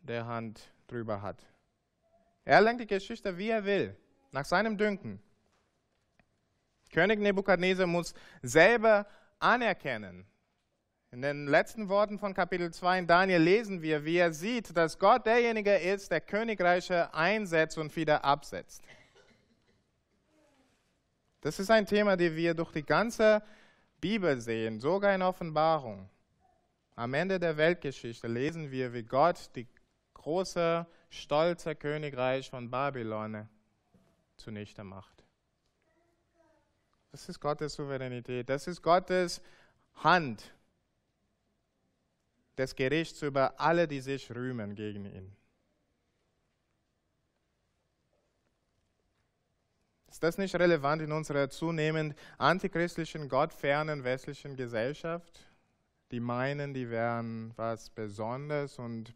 der 0.02 0.28
Hand 0.28 0.62
drüber 0.86 1.24
hat. 1.24 1.44
Er 2.46 2.62
lenkt 2.62 2.82
die 2.82 2.88
Geschichte, 2.88 3.40
wie 3.40 3.50
er 3.50 3.66
will, 3.66 3.98
nach 4.32 4.46
seinem 4.46 4.78
Dünken. 4.78 5.20
König 6.92 7.20
Nebukadnezar 7.20 7.88
muss 7.88 8.14
selber 8.44 9.08
anerkennen, 9.40 10.28
in 11.14 11.22
den 11.22 11.46
letzten 11.46 11.90
Worten 11.90 12.18
von 12.18 12.34
Kapitel 12.34 12.74
2 12.74 12.98
in 12.98 13.08
Daniel 13.08 13.40
lesen 13.40 13.84
wir, 13.84 14.04
wie 14.04 14.18
er 14.18 14.34
sieht, 14.34 14.76
dass 14.76 14.98
Gott 14.98 15.28
derjenige 15.28 15.76
ist, 15.76 16.10
der 16.10 16.22
Königreiche 16.22 17.14
einsetzt 17.14 17.78
und 17.78 17.96
wieder 17.96 18.26
absetzt. 18.26 18.82
Das 21.42 21.60
ist 21.60 21.70
ein 21.70 21.86
Thema, 21.86 22.18
das 22.18 22.32
wir 22.32 22.56
durch 22.56 22.72
die 22.72 22.84
ganze 22.84 23.44
Bibel 24.02 24.42
sehen, 24.42 24.80
sogar 24.80 25.14
in 25.14 25.22
Offenbarung. 25.22 26.10
Am 26.96 27.14
Ende 27.14 27.40
der 27.40 27.58
Weltgeschichte 27.58 28.28
lesen 28.28 28.72
wir, 28.72 28.92
wie 28.92 29.04
Gott 29.04 29.52
die 29.56 29.68
große, 30.16 30.88
stolze 31.12 31.76
Königreich 31.76 32.50
von 32.50 32.72
Babylon 32.72 33.48
zunichte 34.36 34.84
macht. 34.84 35.24
Das 37.12 37.30
ist 37.30 37.40
Gottes 37.40 37.76
Souveränität, 37.76 38.50
das 38.50 38.66
ist 38.66 38.82
Gottes 38.82 39.44
Hand, 39.98 40.52
des 42.58 42.76
Gerichts 42.76 43.22
über 43.22 43.60
alle, 43.60 43.88
die 43.88 44.02
sich 44.02 44.34
rühmen 44.34 44.76
gegen 44.76 45.06
ihn. 45.06 45.36
Ist 50.08 50.22
das 50.22 50.38
nicht 50.38 50.56
relevant 50.56 51.02
in 51.02 51.12
unserer 51.12 51.50
zunehmend 51.50 52.16
antichristlichen, 52.38 53.30
gottfernen 53.30 54.04
westlichen 54.04 54.56
Gesellschaft, 54.56 55.50
die 56.12 56.20
meinen, 56.20 56.76
die 56.76 56.92
wären 56.92 57.52
was 57.56 57.90
Besonderes 57.90 58.78
und 58.78 59.16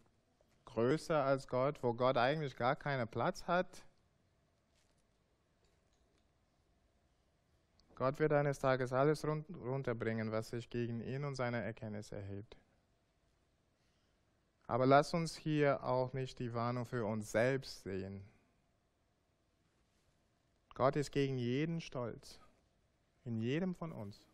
größer 0.66 1.24
als 1.24 1.48
Gott, 1.48 1.84
wo 1.84 1.94
Gott 1.94 2.18
eigentlich 2.18 2.56
gar 2.56 2.76
keinen 2.76 3.08
Platz 3.08 3.44
hat? 3.44 3.86
Gott 7.94 8.20
wird 8.20 8.34
eines 8.34 8.58
Tages 8.58 8.92
alles 8.92 9.24
runterbringen, 9.26 10.32
was 10.32 10.50
sich 10.50 10.70
gegen 10.70 11.02
ihn 11.02 11.24
und 11.26 11.36
seine 11.36 11.62
Erkenntnis 11.64 12.12
erhebt. 12.12 12.58
Aber 14.68 14.86
lass 14.86 15.14
uns 15.14 15.36
hier 15.36 15.84
auch 15.84 16.12
nicht 16.14 16.40
die 16.40 16.54
Warnung 16.54 16.86
für 16.86 17.06
uns 17.06 17.32
selbst 17.32 17.84
sehen. 17.84 18.22
Gott 20.76 20.96
ist 20.98 21.12
gegen 21.12 21.38
jeden 21.38 21.82
Stolz, 21.82 22.40
in 23.24 23.38
jedem 23.38 23.74
von 23.74 23.92
uns. 23.92 24.28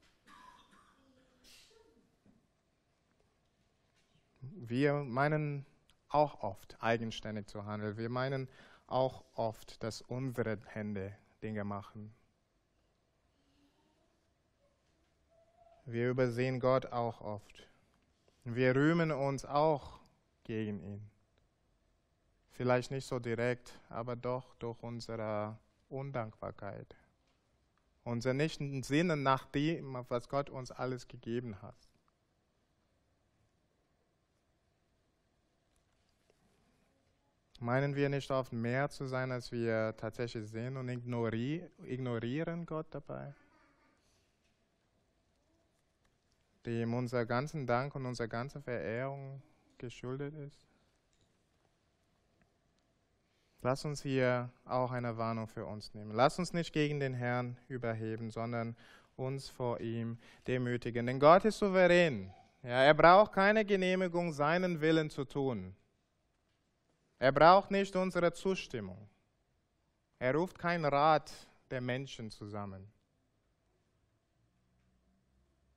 Wir 4.41 4.93
meinen 4.95 5.65
auch 6.09 6.41
oft 6.41 6.77
eigenständig 6.81 7.47
zu 7.47 7.65
handeln. 7.65 7.97
Wir 7.97 8.09
meinen 8.09 8.49
auch 8.87 9.23
oft, 9.35 9.81
dass 9.83 10.01
unsere 10.01 10.59
Hände 10.65 11.15
Dinge 11.41 11.63
machen. 11.63 12.13
Wir 15.85 16.09
übersehen 16.09 16.59
Gott 16.59 16.87
auch 16.87 17.21
oft. 17.21 17.67
Wir 18.43 18.75
rühmen 18.75 19.11
uns 19.11 19.45
auch 19.45 20.02
gegen 20.43 20.79
ihn. 20.81 21.09
Vielleicht 22.51 22.91
nicht 22.91 23.07
so 23.07 23.19
direkt, 23.19 23.79
aber 23.89 24.15
doch 24.15 24.53
durch 24.55 24.81
unsere 24.83 25.57
Undankbarkeit. 25.89 26.95
Unser 28.03 28.33
nicht 28.33 28.61
Sinnen 28.85 29.23
nach 29.23 29.45
dem, 29.47 30.05
was 30.09 30.29
Gott 30.29 30.49
uns 30.49 30.71
alles 30.71 31.07
gegeben 31.07 31.61
hat. 31.61 31.89
Meinen 37.59 37.95
wir 37.95 38.09
nicht 38.09 38.29
oft 38.29 38.51
mehr 38.51 38.89
zu 38.89 39.07
sein, 39.07 39.31
als 39.31 39.51
wir 39.51 39.95
tatsächlich 39.95 40.49
sind 40.49 40.75
und 40.75 40.89
ignorieren 40.89 42.65
Gott 42.65 42.87
dabei? 42.91 43.33
Dem 46.65 46.93
unser 46.93 47.25
ganzen 47.25 47.65
Dank 47.65 47.95
und 47.95 48.05
unsere 48.05 48.27
ganze 48.27 48.61
Verehrung 48.61 49.41
geschuldet 49.77 50.33
ist? 50.35 50.67
Lass 53.61 53.85
uns 53.85 54.01
hier 54.01 54.49
auch 54.65 54.91
eine 54.91 55.17
Warnung 55.17 55.47
für 55.47 55.65
uns 55.65 55.93
nehmen. 55.93 56.11
Lass 56.11 56.37
uns 56.37 56.51
nicht 56.53 56.73
gegen 56.73 56.99
den 56.99 57.13
Herrn 57.13 57.57
überheben, 57.69 58.29
sondern 58.29 58.75
uns 59.15 59.49
vor 59.49 59.79
ihm 59.79 60.17
demütigen. 60.47 61.05
Denn 61.05 61.19
Gott 61.19 61.45
ist 61.45 61.59
souverän. 61.59 62.33
Ja, 62.61 62.83
er 62.83 62.93
braucht 62.93 63.33
keine 63.33 63.65
Genehmigung, 63.65 64.31
seinen 64.31 64.81
Willen 64.81 65.09
zu 65.09 65.25
tun. 65.25 65.75
Er 67.19 67.31
braucht 67.31 67.71
nicht 67.71 67.95
unsere 67.95 68.33
Zustimmung. 68.33 69.09
Er 70.19 70.35
ruft 70.35 70.57
keinen 70.59 70.85
Rat 70.85 71.31
der 71.71 71.81
Menschen 71.81 72.29
zusammen. 72.29 72.92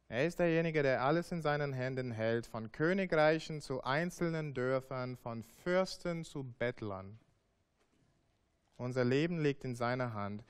Er 0.09 0.27
ist 0.27 0.38
derjenige, 0.38 0.83
der 0.83 1.03
alles 1.03 1.33
in 1.33 1.42
seinen 1.42 1.73
Händen 1.73 2.12
hält, 2.12 2.47
von 2.47 2.71
Königreichen 2.71 3.61
zu 3.61 3.83
einzelnen 3.83 4.55
Dörfern, 4.55 5.16
von 5.16 5.42
Fürsten 5.42 6.25
zu 6.25 6.45
Bettlern. 6.45 7.19
Unser 8.77 9.05
Leben 9.05 9.42
liegt 9.42 9.64
in 9.64 9.75
seiner 9.75 10.14
Hand. 10.14 10.45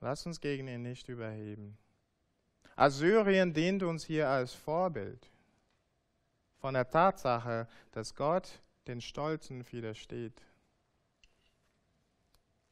Lass 0.00 0.24
uns 0.26 0.40
gegen 0.40 0.68
ihn 0.68 0.82
nicht 0.82 1.08
überheben. 1.08 1.78
Assyrien 2.76 3.52
dient 3.52 3.82
uns 3.82 4.04
hier 4.04 4.28
als 4.28 4.54
Vorbild 4.54 5.30
von 6.58 6.74
der 6.74 6.88
Tatsache, 6.88 7.66
dass 7.90 8.14
Gott 8.14 8.62
den 8.86 9.00
Stolzen 9.00 9.64
widersteht. 9.72 10.42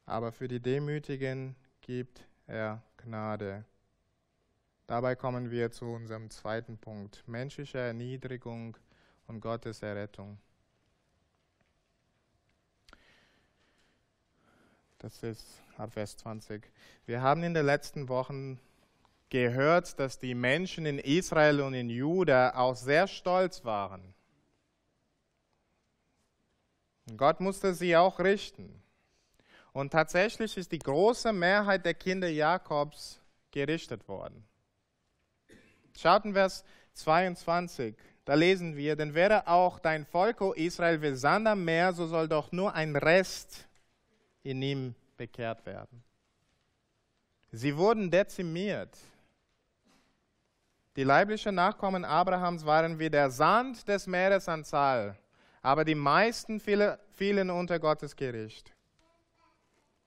Aber 0.05 0.31
für 0.31 0.47
die 0.47 0.61
Demütigen 0.61 1.55
gibt 1.81 2.25
er 2.47 2.81
Gnade. 2.97 3.65
Dabei 4.91 5.15
kommen 5.15 5.51
wir 5.51 5.71
zu 5.71 5.85
unserem 5.85 6.29
zweiten 6.29 6.77
Punkt, 6.77 7.25
menschliche 7.25 7.77
Erniedrigung 7.77 8.75
und 9.25 9.39
Gottes 9.39 9.81
Errettung. 9.83 10.37
Das 14.99 15.23
ist 15.23 15.61
ab 15.77 15.93
Vers 15.93 16.17
20. 16.17 16.69
Wir 17.05 17.21
haben 17.21 17.41
in 17.43 17.53
den 17.53 17.65
letzten 17.65 18.09
Wochen 18.09 18.59
gehört, 19.29 19.97
dass 19.97 20.19
die 20.19 20.35
Menschen 20.35 20.85
in 20.85 20.99
Israel 20.99 21.61
und 21.61 21.73
in 21.73 21.89
Juda 21.89 22.55
auch 22.55 22.75
sehr 22.75 23.07
stolz 23.07 23.63
waren. 23.63 24.13
Gott 27.15 27.39
musste 27.39 27.73
sie 27.73 27.95
auch 27.95 28.19
richten. 28.19 28.83
Und 29.71 29.91
tatsächlich 29.93 30.57
ist 30.57 30.73
die 30.73 30.79
große 30.79 31.31
Mehrheit 31.31 31.85
der 31.85 31.93
Kinder 31.93 32.27
Jakobs 32.27 33.21
gerichtet 33.51 34.05
worden. 34.09 34.45
Schaut 35.97 36.25
in 36.25 36.33
Vers 36.33 36.63
22, 36.93 37.95
da 38.25 38.33
lesen 38.33 38.75
wir, 38.75 38.95
denn 38.95 39.13
wäre 39.13 39.47
auch 39.47 39.79
dein 39.79 40.05
Volk, 40.05 40.41
o 40.41 40.53
Israel, 40.53 41.01
wie 41.01 41.15
Sand 41.15 41.47
am 41.47 41.65
Meer, 41.65 41.93
so 41.93 42.07
soll 42.07 42.27
doch 42.27 42.51
nur 42.51 42.73
ein 42.73 42.95
Rest 42.95 43.67
in 44.43 44.61
ihm 44.61 44.95
bekehrt 45.17 45.65
werden. 45.65 46.03
Sie 47.51 47.75
wurden 47.75 48.09
dezimiert. 48.09 48.97
Die 50.95 51.03
leiblichen 51.03 51.55
Nachkommen 51.55 52.05
Abrahams 52.05 52.65
waren 52.65 52.99
wie 52.99 53.09
der 53.09 53.29
Sand 53.29 53.87
des 53.87 54.07
Meeres 54.07 54.47
an 54.49 54.63
Zahl, 54.63 55.17
aber 55.61 55.85
die 55.85 55.95
meisten 55.95 56.59
fielen 56.59 57.49
unter 57.49 57.79
Gottes 57.79 58.15
Gericht. 58.15 58.73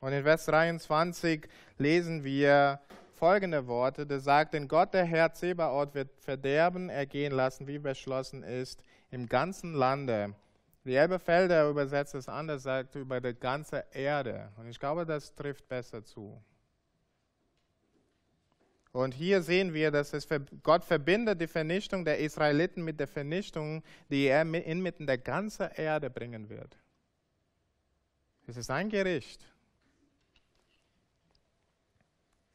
Und 0.00 0.12
in 0.12 0.22
Vers 0.22 0.44
23 0.46 1.48
lesen 1.78 2.22
wir 2.24 2.80
folgende 3.14 3.66
Worte, 3.66 4.06
der 4.06 4.20
sagt, 4.20 4.54
denn 4.54 4.68
Gott, 4.68 4.92
der 4.92 5.04
Herr 5.04 5.32
Zebaoth, 5.32 5.94
wird 5.94 6.10
Verderben 6.20 6.90
ergehen 6.90 7.32
lassen, 7.32 7.66
wie 7.66 7.78
beschlossen 7.78 8.42
ist, 8.42 8.82
im 9.10 9.28
ganzen 9.28 9.72
Lande. 9.74 10.34
Die 10.84 10.94
Elbefelder 10.94 11.68
übersetzt 11.70 12.14
es 12.14 12.28
anders, 12.28 12.64
sagt 12.64 12.94
über 12.94 13.20
die 13.20 13.34
ganze 13.34 13.84
Erde. 13.92 14.52
Und 14.56 14.68
ich 14.68 14.78
glaube, 14.78 15.06
das 15.06 15.34
trifft 15.34 15.66
besser 15.68 16.04
zu. 16.04 16.42
Und 18.92 19.14
hier 19.14 19.42
sehen 19.42 19.74
wir, 19.74 19.90
dass 19.90 20.12
es 20.12 20.28
Gott 20.62 20.84
verbindet 20.84 21.40
die 21.40 21.48
Vernichtung 21.48 22.04
der 22.04 22.18
Israeliten 22.18 22.84
mit 22.84 23.00
der 23.00 23.08
Vernichtung, 23.08 23.82
die 24.08 24.26
er 24.26 24.42
inmitten 24.42 25.06
der 25.06 25.18
ganzen 25.18 25.68
Erde 25.72 26.10
bringen 26.10 26.48
wird. 26.48 26.78
Es 28.46 28.56
ist 28.56 28.70
ein 28.70 28.90
Gericht. 28.90 29.44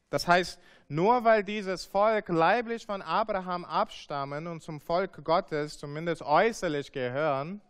Das 0.10 0.28
heißt, 0.28 0.60
nur 0.88 1.24
weil 1.24 1.44
dieses 1.44 1.86
Volk 1.86 2.30
leiblich 2.30 2.86
von 2.86 3.02
Abraham 3.02 3.64
abstammen 3.64 4.48
und 4.48 4.62
zum 4.64 4.82
Volk 4.82 5.24
Gottes 5.24 5.78
zumindest 5.78 6.24
äußerlich 6.24 6.92
gehören, 6.92 7.62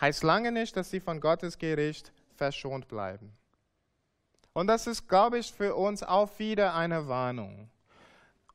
heißt 0.00 0.22
lange 0.22 0.52
nicht, 0.52 0.76
dass 0.76 0.90
sie 0.90 1.00
von 1.00 1.20
Gottes 1.20 1.58
Gericht 1.58 2.12
verschont 2.36 2.86
bleiben. 2.88 3.36
Und 4.52 4.68
das 4.68 4.86
ist, 4.86 5.08
glaube 5.08 5.38
ich, 5.38 5.52
für 5.52 5.74
uns 5.74 6.04
auch 6.04 6.38
wieder 6.38 6.74
eine 6.74 7.08
Warnung. 7.08 7.70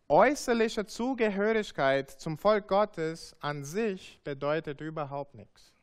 Äußerliche 0.08 0.86
Zugehörigkeit 0.86 2.10
zum 2.10 2.38
Volk 2.38 2.68
Gottes 2.68 3.36
an 3.42 3.66
sich 3.66 4.20
bedeutet 4.24 4.80
überhaupt 4.80 5.36
nichts. 5.36 5.74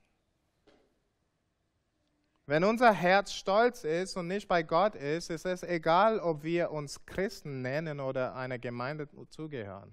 Wenn 2.48 2.62
unser 2.62 2.92
Herz 2.92 3.32
stolz 3.32 3.82
ist 3.82 4.16
und 4.16 4.28
nicht 4.28 4.46
bei 4.46 4.62
Gott 4.62 4.94
ist, 4.94 5.30
ist 5.30 5.46
es 5.46 5.64
egal, 5.64 6.20
ob 6.20 6.44
wir 6.44 6.70
uns 6.70 7.04
Christen 7.04 7.60
nennen 7.60 7.98
oder 7.98 8.36
einer 8.36 8.60
Gemeinde 8.60 9.08
zugehören. 9.30 9.92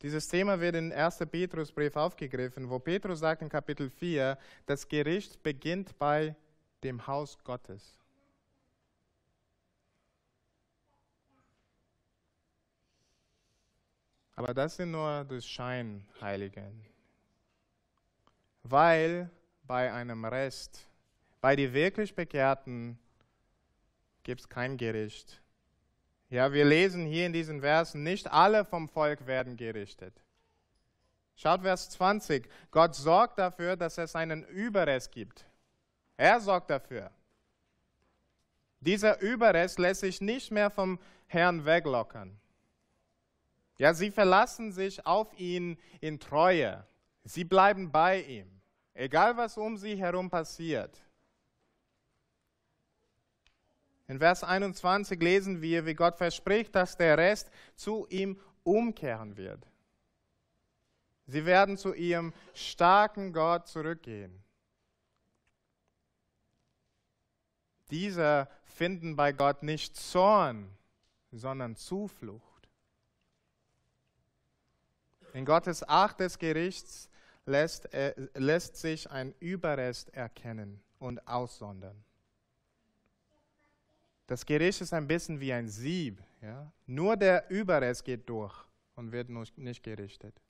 Dieses 0.00 0.28
Thema 0.28 0.60
wird 0.60 0.76
in 0.76 0.92
1. 0.92 1.18
Petrusbrief 1.30 1.96
aufgegriffen, 1.96 2.70
wo 2.70 2.78
Petrus 2.78 3.18
sagt 3.18 3.42
in 3.42 3.48
Kapitel 3.48 3.90
4, 3.90 4.38
das 4.66 4.86
Gericht 4.86 5.42
beginnt 5.42 5.98
bei 5.98 6.36
dem 6.84 7.04
Haus 7.08 7.36
Gottes. 7.42 7.98
Aber 14.36 14.54
das 14.54 14.76
sind 14.76 14.92
nur 14.92 15.24
die 15.24 15.40
Scheinheiligen. 15.40 16.84
Weil 18.62 19.30
bei 19.62 19.92
einem 19.92 20.24
Rest. 20.24 20.86
Bei 21.40 21.56
den 21.56 21.72
wirklich 21.72 22.14
Bekehrten 22.14 22.98
gibt 24.22 24.42
es 24.42 24.48
kein 24.48 24.76
Gericht. 24.76 25.42
Ja, 26.30 26.52
wir 26.52 26.64
lesen 26.64 27.04
hier 27.04 27.26
in 27.26 27.32
diesen 27.32 27.60
Versen, 27.60 28.02
nicht 28.02 28.30
alle 28.30 28.64
vom 28.64 28.88
Volk 28.88 29.26
werden 29.26 29.56
gerichtet. 29.56 30.14
Schaut 31.36 31.62
Vers 31.62 31.90
20. 31.90 32.48
Gott 32.70 32.94
sorgt 32.94 33.38
dafür, 33.38 33.76
dass 33.76 33.98
es 33.98 34.14
einen 34.14 34.44
Überrest 34.44 35.12
gibt. 35.12 35.44
Er 36.16 36.40
sorgt 36.40 36.70
dafür. 36.70 37.10
Dieser 38.80 39.20
Überrest 39.20 39.78
lässt 39.78 40.00
sich 40.00 40.20
nicht 40.20 40.50
mehr 40.50 40.70
vom 40.70 40.98
Herrn 41.26 41.64
weglockern. 41.64 42.38
Ja, 43.78 43.92
sie 43.92 44.10
verlassen 44.10 44.72
sich 44.72 45.04
auf 45.06 45.36
ihn 45.38 45.78
in 46.00 46.20
Treue. 46.20 46.86
Sie 47.24 47.44
bleiben 47.44 47.90
bei 47.90 48.22
ihm. 48.22 48.61
Egal 48.94 49.36
was 49.36 49.56
um 49.56 49.76
sie 49.76 49.96
herum 49.96 50.28
passiert. 50.28 51.00
In 54.08 54.18
Vers 54.18 54.44
21 54.44 55.20
lesen 55.20 55.62
wir, 55.62 55.86
wie 55.86 55.94
Gott 55.94 56.16
verspricht, 56.16 56.74
dass 56.74 56.96
der 56.96 57.16
Rest 57.16 57.50
zu 57.74 58.06
ihm 58.10 58.38
umkehren 58.62 59.36
wird. 59.36 59.66
Sie 61.26 61.46
werden 61.46 61.78
zu 61.78 61.94
ihrem 61.94 62.34
starken 62.52 63.32
Gott 63.32 63.68
zurückgehen. 63.68 64.42
Diese 67.90 68.48
finden 68.64 69.16
bei 69.16 69.32
Gott 69.32 69.62
nicht 69.62 69.96
Zorn, 69.96 70.68
sondern 71.30 71.76
Zuflucht. 71.76 72.68
In 75.32 75.46
Gottes 75.46 75.88
Acht 75.88 76.20
des 76.20 76.38
Gerichts 76.38 77.08
lässt, 77.46 77.92
äh, 77.92 78.14
lässt 78.34 78.76
sich 78.76 79.10
ein 79.10 79.34
Überrest 79.40 80.14
erkennen 80.14 80.82
und 80.98 81.26
aussondern. 81.26 82.04
Das 84.26 84.46
Gericht 84.46 84.80
ist 84.80 84.92
ein 84.92 85.06
bisschen 85.06 85.40
wie 85.40 85.52
ein 85.52 85.68
Sieb. 85.68 86.22
Ja? 86.40 86.72
Nur 86.86 87.16
der 87.16 87.50
Überrest 87.50 88.04
geht 88.04 88.28
durch 88.28 88.54
und 88.94 89.12
wird 89.12 89.28
nicht 89.28 89.82
gerichtet. 89.82 90.40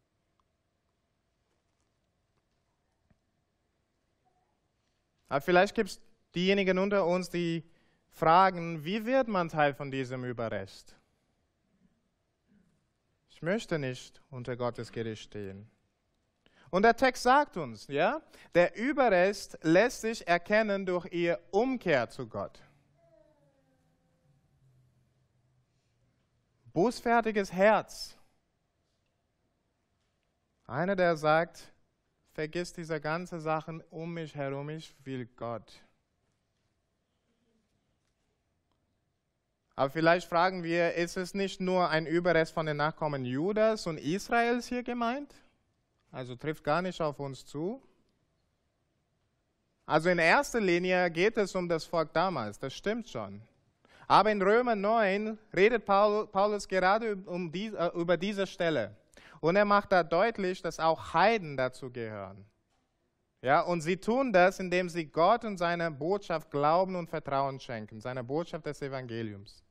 Aber 5.29 5.41
vielleicht 5.41 5.75
gibt 5.75 5.91
es 5.91 6.01
diejenigen 6.35 6.79
unter 6.79 7.07
uns, 7.07 7.31
die 7.31 7.65
fragen, 8.11 8.85
wie 8.85 9.07
wird 9.07 9.29
man 9.29 9.49
Teil 9.49 9.73
von 9.73 9.91
diesem 9.91 10.25
Überrest? 10.25 10.95
Ich 13.31 13.41
möchte 13.41 13.79
nicht 13.79 14.21
unter 14.31 14.57
Gottes 14.57 14.93
Gericht 14.93 15.23
stehen. 15.23 15.71
Und 16.73 16.85
der 16.85 16.97
Text 16.97 17.23
sagt 17.23 17.59
uns, 17.59 17.87
ja, 17.89 18.23
der 18.55 18.75
Überrest 18.75 19.59
lässt 19.61 20.01
sich 20.01 20.27
erkennen 20.27 20.87
durch 20.87 21.07
ihr 21.13 21.39
Umkehr 21.51 22.09
zu 22.09 22.27
Gott. 22.27 22.59
Bußfertiges 26.73 27.53
Herz. 27.53 28.17
Einer, 30.67 30.97
der 30.97 31.19
sagt, 31.19 31.75
vergiss 32.33 32.73
diese 32.73 33.03
ganzen 33.03 33.43
Sachen 33.43 33.83
um 33.91 34.15
mich 34.15 34.35
herum, 34.35 34.71
ich 34.71 34.97
will 35.05 35.27
Gott. 35.27 35.85
Aber 39.77 39.91
vielleicht 39.91 40.27
fragen 40.27 40.63
wir, 40.63 40.95
ist 40.95 41.19
es 41.19 41.35
nicht 41.35 41.61
nur 41.61 41.91
ein 41.91 42.07
Überrest 42.07 42.55
von 42.55 42.65
den 42.65 42.79
Nachkommen 42.79 43.27
Judas 43.27 43.87
und 43.87 43.99
Israels 43.99 44.69
hier 44.69 44.83
gemeint? 44.83 45.35
Also 46.13 46.37
trifft 46.37 46.63
gar 46.63 46.83
nicht 46.83 47.01
auf 47.01 47.19
uns 47.19 47.45
zu. 47.45 47.83
Also 49.87 50.11
in 50.11 50.19
erster 50.19 50.61
Linie 50.61 51.11
geht 51.11 51.37
es 51.37 51.55
um 51.55 51.69
das 51.69 51.85
Volk 51.85 52.13
damals, 52.13 52.59
das 52.59 52.73
stimmt 52.75 53.09
schon. 53.09 53.43
Aber 54.07 54.31
in 54.31 54.43
Römer 54.43 54.77
9 54.77 55.39
redet 55.57 55.87
Paulus 55.87 56.69
gerade 56.69 57.13
äh, 57.13 57.99
über 57.99 58.17
diese 58.17 58.47
Stelle. 58.47 58.95
Und 59.41 59.57
er 59.57 59.65
macht 59.65 59.91
da 59.91 60.03
deutlich, 60.03 60.63
dass 60.63 60.79
auch 60.79 61.15
Heiden 61.15 61.57
dazu 61.57 61.91
gehören. 61.91 62.45
Ja, 63.41 63.61
und 63.63 63.81
sie 63.81 63.97
tun 63.97 64.33
das, 64.33 64.61
indem 64.61 64.89
sie 64.89 65.07
Gott 65.07 65.45
und 65.45 65.59
seiner 65.59 65.91
Botschaft 65.91 66.51
Glauben 66.51 66.95
und 66.95 67.11
Vertrauen 67.11 67.59
schenken, 67.59 68.01
seiner 68.01 68.23
Botschaft 68.23 68.67
des 68.67 68.81
Evangeliums. 68.83 69.65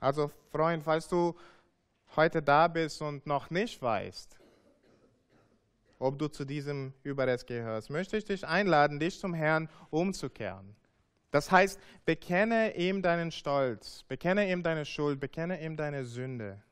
Also, 0.00 0.30
Freund, 0.50 0.82
falls 0.82 1.06
du 1.06 1.36
heute 2.16 2.42
da 2.42 2.66
bist 2.66 3.00
und 3.02 3.24
noch 3.24 3.50
nicht 3.50 3.80
weißt, 3.80 4.36
ob 5.98 6.18
du 6.18 6.28
zu 6.28 6.44
diesem 6.44 6.92
Überrest 7.02 7.46
gehörst, 7.46 7.90
möchte 7.90 8.16
ich 8.16 8.24
dich 8.24 8.46
einladen, 8.46 9.00
dich 9.00 9.18
zum 9.18 9.34
Herrn 9.34 9.68
umzukehren. 9.90 10.76
Das 11.30 11.50
heißt, 11.50 11.80
bekenne 12.04 12.76
ihm 12.76 13.02
deinen 13.02 13.30
Stolz, 13.30 14.04
bekenne 14.04 14.50
ihm 14.50 14.62
deine 14.62 14.84
Schuld, 14.84 15.20
bekenne 15.20 15.62
ihm 15.62 15.76
deine 15.76 16.04
Sünde. 16.04 16.62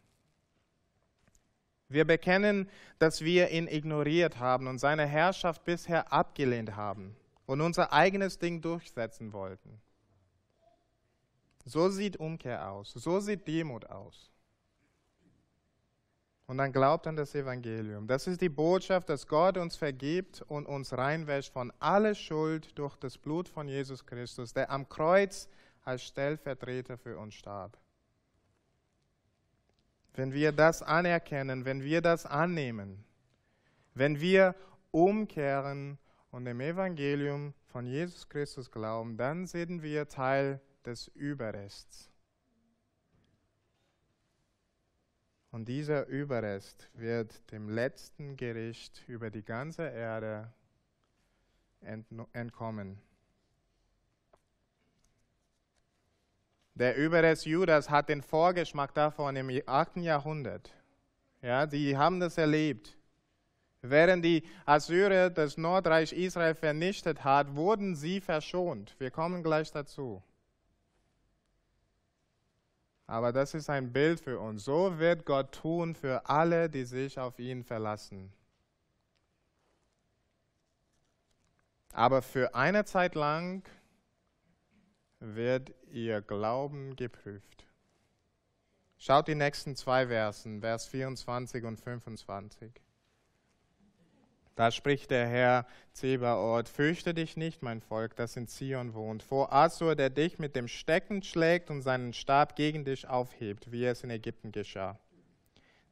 Wir 1.89 2.05
bekennen, 2.05 2.69
dass 2.99 3.21
wir 3.21 3.51
ihn 3.51 3.69
ignoriert 3.69 4.39
haben 4.39 4.67
und 4.67 4.79
seine 4.79 5.07
Herrschaft 5.07 5.65
bisher 5.65 6.13
abgelehnt 6.13 6.77
haben 6.77 7.15
und 7.47 7.61
unser 7.61 7.93
eigenes 7.93 8.39
Ding 8.39 8.61
durchsetzen 8.61 9.33
wollten. 9.33 9.81
So 11.65 11.89
sieht 11.89 12.19
Umkehr 12.19 12.71
aus, 12.71 12.93
so 12.93 13.21
sieht 13.21 13.47
Demut 13.47 13.87
aus. 13.87 14.34
Und 16.47 16.59
dann 16.59 16.73
glaubt 16.73 17.07
an 17.07 17.17
das 17.17 17.35
Evangelium. 17.35 18.07
Das 18.07 18.27
ist 18.27 18.41
die 18.41 18.51
Botschaft, 18.51 19.09
dass 19.09 19.27
Gott 19.27 19.57
uns 19.57 19.77
vergibt 19.77 20.43
und 20.43 20.67
uns 20.67 20.93
reinwäscht 20.93 21.53
von 21.53 21.73
aller 21.79 22.15
Schuld 22.15 22.79
durch 22.79 22.97
das 22.97 23.17
Blut 23.17 23.49
von 23.49 23.67
Jesus 23.67 24.05
Christus, 24.05 24.53
der 24.53 24.71
am 24.71 24.89
Kreuz 24.89 25.49
als 25.85 26.03
Stellvertreter 26.03 26.99
für 26.99 27.17
uns 27.19 27.35
starb. 27.35 27.79
Wenn 30.13 30.33
wir 30.33 30.53
das 30.53 30.83
anerkennen, 30.83 31.65
wenn 31.65 31.83
wir 31.83 32.03
das 32.03 32.27
annehmen, 32.27 33.05
wenn 33.95 34.21
wir 34.21 34.55
umkehren 34.91 35.99
und 36.31 36.45
dem 36.45 36.61
Evangelium 36.61 37.55
von 37.69 37.87
Jesus 37.87 38.29
Christus 38.29 38.71
glauben, 38.71 39.17
dann 39.17 39.47
sind 39.47 39.83
wir 39.83 40.09
Teil 40.09 40.61
des 40.85 41.09
Überrests. 41.09 42.14
Und 45.55 45.67
dieser 45.67 46.07
Überrest 46.09 46.91
wird 46.95 47.53
dem 47.53 47.69
letzten 47.69 48.37
Gericht 48.37 49.05
über 49.07 49.31
die 49.31 49.45
ganze 49.45 49.87
Erde 49.87 50.53
entkommen. 52.33 52.99
Der 56.75 56.97
Überrest 56.97 57.47
Judas 57.47 57.89
hat 57.89 58.09
den 58.09 58.21
Vorgeschmack 58.21 58.95
davon 58.95 59.37
im 59.37 59.63
8. 59.65 59.99
Jahrhundert. 59.99 60.75
Ja, 61.41 61.67
die 61.67 61.97
haben 61.97 62.19
das 62.19 62.37
erlebt. 62.37 62.99
Während 63.81 64.25
die 64.25 64.43
Assyrer 64.67 65.31
das 65.31 65.57
Nordreich 65.57 66.13
Israel 66.13 66.57
vernichtet 66.57 67.23
hat, 67.23 67.55
wurden 67.55 67.95
sie 67.95 68.21
verschont. 68.21 68.97
Wir 68.99 69.13
kommen 69.13 69.45
gleich 69.45 69.71
dazu. 69.71 70.21
Aber 73.07 73.33
das 73.33 73.55
ist 73.55 73.69
ein 73.69 73.93
Bild 73.93 74.21
für 74.21 74.39
uns. 74.39 74.65
So 74.65 74.99
wird 74.99 75.27
Gott 75.27 75.53
tun 75.53 75.95
für 75.95 76.29
alle, 76.29 76.71
die 76.71 76.85
sich 76.85 77.19
auf 77.19 77.39
ihn 77.39 77.63
verlassen. 77.63 78.33
Aber 81.93 82.23
für 82.23 82.55
eine 82.55 82.85
Zeit 82.85 83.15
lang 83.15 83.63
wird 85.21 85.73
ihr 85.93 86.23
Glauben 86.23 86.97
geprüft. 86.97 87.67
Schaut 88.97 89.29
die 89.29 89.35
nächsten 89.35 89.77
zwei 89.77 90.09
Versen, 90.09 90.61
Vers 90.61 90.87
24 90.87 91.65
und 91.65 91.79
25. 91.79 92.84
Da 94.55 94.71
spricht 94.71 95.11
der 95.11 95.27
Herr 95.27 95.67
Zebaoth, 95.93 96.69
fürchte 96.69 97.13
dich 97.13 97.37
nicht, 97.37 97.63
mein 97.63 97.81
Volk, 97.81 98.15
das 98.15 98.37
in 98.37 98.47
Zion 98.47 98.95
wohnt, 98.95 99.23
vor 99.23 99.53
Assur, 99.53 99.97
der 99.97 100.11
dich 100.11 100.39
mit 100.39 100.55
dem 100.55 100.69
Stecken 100.69 101.23
schlägt 101.23 101.71
und 101.71 101.83
seinen 101.83 102.13
Stab 102.13 102.55
gegen 102.55 102.85
dich 102.85 103.09
aufhebt, 103.09 103.73
wie 103.73 103.85
es 103.85 104.05
in 104.05 104.11
Ägypten 104.11 104.53
geschah. 104.53 104.99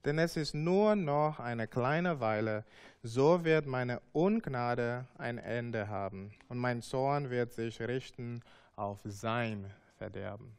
Denn 0.04 0.18
es 0.18 0.36
ist 0.36 0.54
nur 0.54 0.94
noch 0.96 1.40
eine 1.40 1.66
kleine 1.66 2.20
Weile, 2.20 2.64
so 3.02 3.44
wird 3.44 3.66
meine 3.66 4.00
Ungnade 4.12 5.06
ein 5.18 5.38
Ende 5.38 5.88
haben, 5.88 6.32
und 6.48 6.58
mein 6.58 6.82
Zorn 6.82 7.30
wird 7.30 7.52
sich 7.52 7.80
richten 7.80 8.42
auf 8.76 9.00
sein 9.04 9.70
Verderben. 9.98 10.56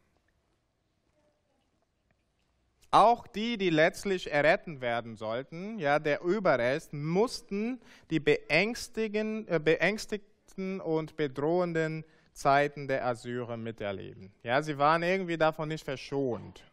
Auch 2.94 3.26
die, 3.26 3.58
die 3.58 3.72
letztlich 3.72 4.32
erretten 4.32 4.80
werden 4.80 5.16
sollten, 5.16 5.80
ja, 5.80 5.98
der 5.98 6.22
Überrest, 6.22 6.94
mussten 6.94 7.82
die 8.12 8.20
beängstigen, 8.20 9.48
äh, 9.48 9.60
beängstigten 9.60 10.80
und 10.80 11.16
bedrohenden 11.16 12.06
Zeiten 12.34 12.88
der 12.88 13.04
Assyrer 13.08 13.58
miterleben. 13.58 14.32
Ja, 14.44 14.62
sie 14.62 14.78
waren 14.78 15.02
irgendwie 15.02 15.38
davon 15.38 15.70
nicht 15.70 15.84
verschont. 15.84 16.64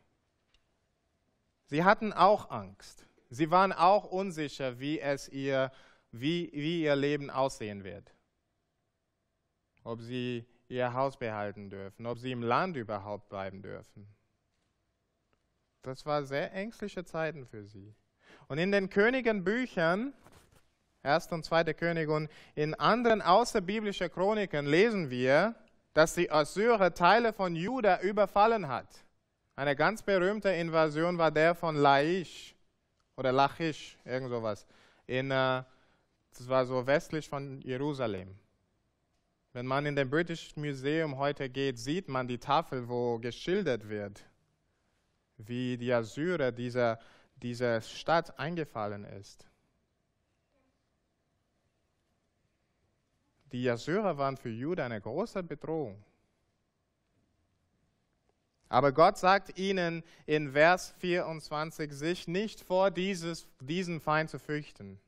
Sie 1.68 1.84
hatten 1.84 2.12
auch 2.12 2.50
Angst. 2.50 3.06
Sie 3.30 3.50
waren 3.50 3.72
auch 3.72 4.04
unsicher, 4.04 4.78
wie 4.78 5.00
es 5.00 5.26
ihr, 5.26 5.72
wie, 6.12 6.50
wie 6.52 6.82
ihr 6.82 6.96
Leben 6.96 7.30
aussehen 7.30 7.82
wird. 7.82 8.12
Ob 9.84 10.02
sie 10.02 10.44
ihr 10.68 10.92
Haus 10.92 11.16
behalten 11.16 11.70
dürfen, 11.70 12.04
ob 12.04 12.18
sie 12.18 12.32
im 12.32 12.42
Land 12.42 12.76
überhaupt 12.76 13.30
bleiben 13.30 13.62
dürfen. 13.62 14.06
Das 15.82 16.04
war 16.04 16.24
sehr 16.24 16.52
ängstliche 16.52 17.04
Zeiten 17.04 17.46
für 17.46 17.64
sie. 17.64 17.94
Und 18.48 18.58
in 18.58 18.70
den 18.70 18.90
Königenbüchern, 18.90 20.12
1. 21.02 21.28
und 21.28 21.44
2. 21.44 21.72
König 21.72 22.08
und 22.08 22.28
in 22.54 22.74
anderen 22.74 23.22
außerbiblischen 23.22 24.10
Chroniken 24.10 24.66
lesen 24.66 25.08
wir, 25.08 25.54
dass 25.94 26.14
die 26.14 26.30
Assyrer 26.30 26.92
Teile 26.92 27.32
von 27.32 27.56
Juda 27.56 28.00
überfallen 28.00 28.68
hat. 28.68 28.88
Eine 29.56 29.74
ganz 29.74 30.02
berühmte 30.02 30.50
Invasion 30.50 31.18
war 31.18 31.30
der 31.30 31.54
von 31.54 31.76
Laish 31.76 32.54
oder 33.16 33.32
Lachish, 33.32 33.96
irgend 34.04 34.30
sowas. 34.30 34.66
In, 35.06 35.30
äh, 35.30 35.62
das 36.32 36.48
war 36.48 36.64
so 36.66 36.86
westlich 36.86 37.28
von 37.28 37.60
Jerusalem. 37.62 38.38
Wenn 39.52 39.66
man 39.66 39.84
in 39.86 39.96
dem 39.96 40.08
British 40.08 40.54
Museum 40.56 41.18
heute 41.18 41.50
geht, 41.50 41.78
sieht 41.78 42.08
man 42.08 42.28
die 42.28 42.38
Tafel, 42.38 42.88
wo 42.88 43.18
geschildert 43.18 43.88
wird, 43.88 44.24
wie 45.46 45.76
die 45.76 45.92
Assyrer 45.92 46.52
dieser, 46.52 46.98
dieser 47.36 47.80
Stadt 47.80 48.38
eingefallen 48.38 49.04
ist. 49.04 49.46
Die 53.52 53.68
Assyrer 53.68 54.16
waren 54.16 54.36
für 54.36 54.50
Juda 54.50 54.84
eine 54.84 55.00
große 55.00 55.42
Bedrohung. 55.42 56.04
Aber 58.68 58.92
Gott 58.92 59.18
sagt 59.18 59.58
ihnen 59.58 60.04
in 60.26 60.52
Vers 60.52 60.94
24, 60.98 61.90
sich 61.92 62.28
nicht 62.28 62.60
vor 62.60 62.92
dieses, 62.92 63.48
diesen 63.58 64.00
Feind 64.00 64.30
zu 64.30 64.38
fürchten. 64.38 65.00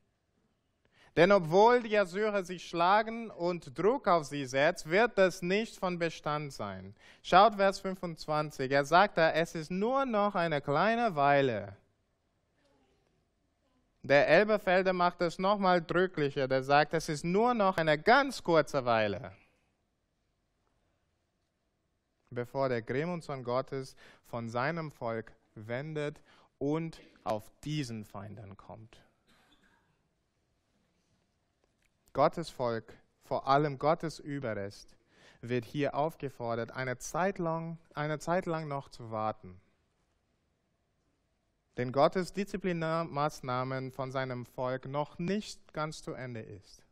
Denn 1.16 1.31
obwohl 1.31 1.83
die 1.83 1.98
Assyrer 1.98 2.42
sie 2.42 2.59
schlagen 2.59 3.31
und 3.31 3.79
Druck 3.79 4.09
auf 4.09 4.25
sie 4.25 4.46
setzt, 4.46 4.88
wird 4.88 5.18
das 5.18 5.42
nicht 5.42 5.77
von 5.77 5.98
Bestand 5.98 6.55
sein. 6.55 6.94
Schaut 7.22 7.57
Vers 7.57 7.81
25. 7.81 8.70
Er 8.70 8.87
sagt 8.87 9.18
da, 9.18 9.31
es 9.31 9.55
ist 9.55 9.70
nur 9.70 10.07
noch 10.07 10.35
eine 10.35 10.62
kleine 10.62 11.14
Weile. 11.14 11.77
Der 14.03 14.27
Elberfelder 14.27 14.94
macht 14.94 15.20
es 15.20 15.38
nochmal 15.38 15.83
drücklicher. 15.83 16.48
Der 16.48 16.62
sagt, 16.62 16.94
es 16.94 17.11
ist 17.11 17.25
nur 17.25 17.53
noch 17.53 17.77
eine 17.77 17.98
ganz 17.98 18.42
kurze 18.42 18.85
Weile, 18.87 19.33
bevor 22.31 22.70
der 22.70 22.83
Grimm 22.83 23.20
Gottes 23.44 23.94
von 24.25 24.48
seinem 24.48 24.90
Volk 24.90 25.33
wendet 25.55 26.20
und 26.59 27.01
auf 27.22 27.53
diesen 27.62 28.05
Feinden 28.07 28.57
kommt. 28.57 28.98
Gottes 32.12 32.51
Volk, 32.51 32.94
vor 33.25 33.46
allem 33.46 33.79
Gottes 33.79 34.18
Überrest, 34.18 34.96
wird 35.40 35.64
hier 35.64 35.94
aufgefordert, 35.94 36.70
eine 36.70 36.98
Zeit 36.98 37.38
lang, 37.38 37.79
eine 37.94 38.18
Zeit 38.18 38.44
lang 38.44 38.68
noch 38.68 38.90
zu 38.90 39.11
warten. 39.11 39.59
Denn 41.79 41.90
Gottes 41.90 42.35
Disziplinarmaßnahmen 42.35 43.92
von 43.92 44.12
seinem 44.12 44.44
Volk 44.44 44.87
noch 44.87 45.18
nicht 45.18 45.72
ganz 45.72 46.03
zu 46.03 46.12
Ende 46.12 46.40
ist. 46.40 46.85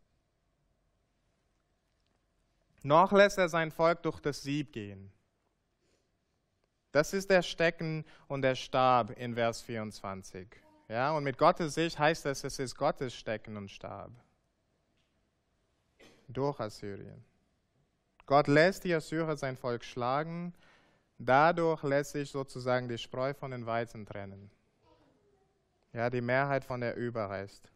Noch 2.82 3.12
lässt 3.12 3.36
er 3.36 3.50
sein 3.50 3.72
Volk 3.72 4.02
durch 4.04 4.20
das 4.20 4.42
Sieb 4.42 4.72
gehen. 4.72 5.12
Das 6.92 7.12
ist 7.12 7.28
der 7.28 7.42
Stecken 7.42 8.06
und 8.26 8.40
der 8.40 8.54
Stab 8.54 9.10
in 9.10 9.34
Vers 9.34 9.60
24. 9.60 10.48
Ja, 10.88 11.12
und 11.12 11.24
mit 11.24 11.36
Gottes 11.36 11.74
Sicht 11.74 11.98
heißt 11.98 12.24
das, 12.24 12.42
es 12.42 12.58
ist 12.58 12.74
Gottes 12.74 13.14
Stecken 13.14 13.58
und 13.58 13.70
Stab 13.70 14.10
durch 16.32 16.60
Assyrien. 16.60 17.24
Gott 18.26 18.46
lässt 18.46 18.84
die 18.84 18.94
Assyrer 18.94 19.36
sein 19.36 19.56
Volk 19.56 19.84
schlagen, 19.84 20.54
dadurch 21.18 21.82
lässt 21.82 22.12
sich 22.12 22.30
sozusagen 22.30 22.88
die 22.88 22.98
Spreu 22.98 23.34
von 23.34 23.50
den 23.50 23.66
Weizen 23.66 24.06
trennen. 24.06 24.50
Ja, 25.92 26.08
die 26.08 26.20
Mehrheit 26.20 26.64
von 26.64 26.80
der 26.80 26.94
Überrest. 26.94 27.72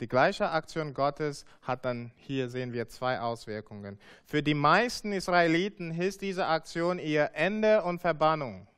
Die 0.00 0.08
gleiche 0.08 0.50
Aktion 0.50 0.92
Gottes 0.92 1.46
hat 1.62 1.86
dann, 1.86 2.12
hier 2.16 2.50
sehen 2.50 2.74
wir 2.74 2.86
zwei 2.88 3.18
Auswirkungen. 3.18 3.98
Für 4.26 4.42
die 4.42 4.52
meisten 4.52 5.14
Israeliten 5.14 5.98
ist 5.98 6.20
diese 6.20 6.46
Aktion 6.46 6.98
ihr 6.98 7.30
Ende 7.32 7.82
und 7.82 8.00
Verbannung. 8.00 8.68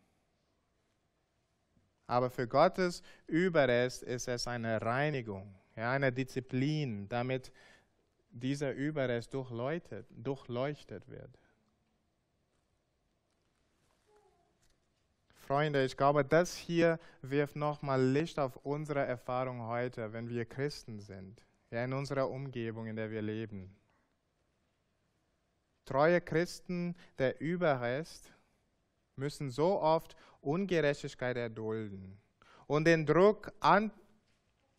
Aber 2.07 2.31
für 2.31 2.47
Gottes 2.47 3.03
Überrest 3.27 4.05
ist 4.05 4.29
es 4.29 4.47
eine 4.47 4.81
Reinigung 4.81 5.58
ja, 5.79 5.93
eine 5.93 6.13
Disziplin, 6.13 7.09
damit 7.09 7.53
dieser 8.31 8.73
Überrest 8.73 9.33
durchleuchtet, 9.33 10.07
durchleuchtet 10.11 11.09
wird. 11.09 11.39
Freunde, 15.37 15.85
ich 15.85 15.97
glaube, 15.97 16.25
das 16.25 16.57
hier 16.57 16.99
wirft 17.23 17.57
nochmal 17.57 18.03
Licht 18.03 18.39
auf 18.39 18.57
unsere 18.65 19.07
Erfahrung 19.07 19.63
heute, 19.63 20.13
wenn 20.13 20.29
wir 20.29 20.45
Christen 20.45 20.99
sind, 20.99 21.43
ja, 21.71 21.85
in 21.85 21.93
unserer 21.93 22.29
Umgebung, 22.29 22.87
in 22.89 22.97
der 22.97 23.11
wir 23.11 23.23
leben. 23.23 23.75
Treue 25.85 26.21
Christen, 26.21 26.97
der 27.19 27.41
Überrest, 27.41 28.33
müssen 29.15 29.51
so 29.51 29.81
oft 29.81 30.17
Ungerechtigkeit 30.41 31.37
erdulden 31.37 32.19
und 32.67 32.85
den 32.85 33.07
Druck 33.07 33.53
an, 33.61 33.91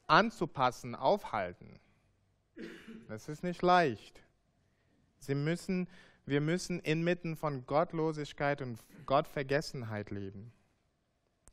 anzupassen 0.09 0.95
aufhalten. 0.95 1.79
Das 3.07 3.29
ist 3.29 3.43
nicht 3.43 3.61
leicht. 3.61 4.21
Sie 5.19 5.35
müssen, 5.35 5.87
wir 6.25 6.41
müssen 6.41 6.79
inmitten 6.79 7.35
von 7.35 7.65
Gottlosigkeit 7.65 8.61
und 8.61 8.79
Gottvergessenheit 9.05 10.11
leben. 10.11 10.51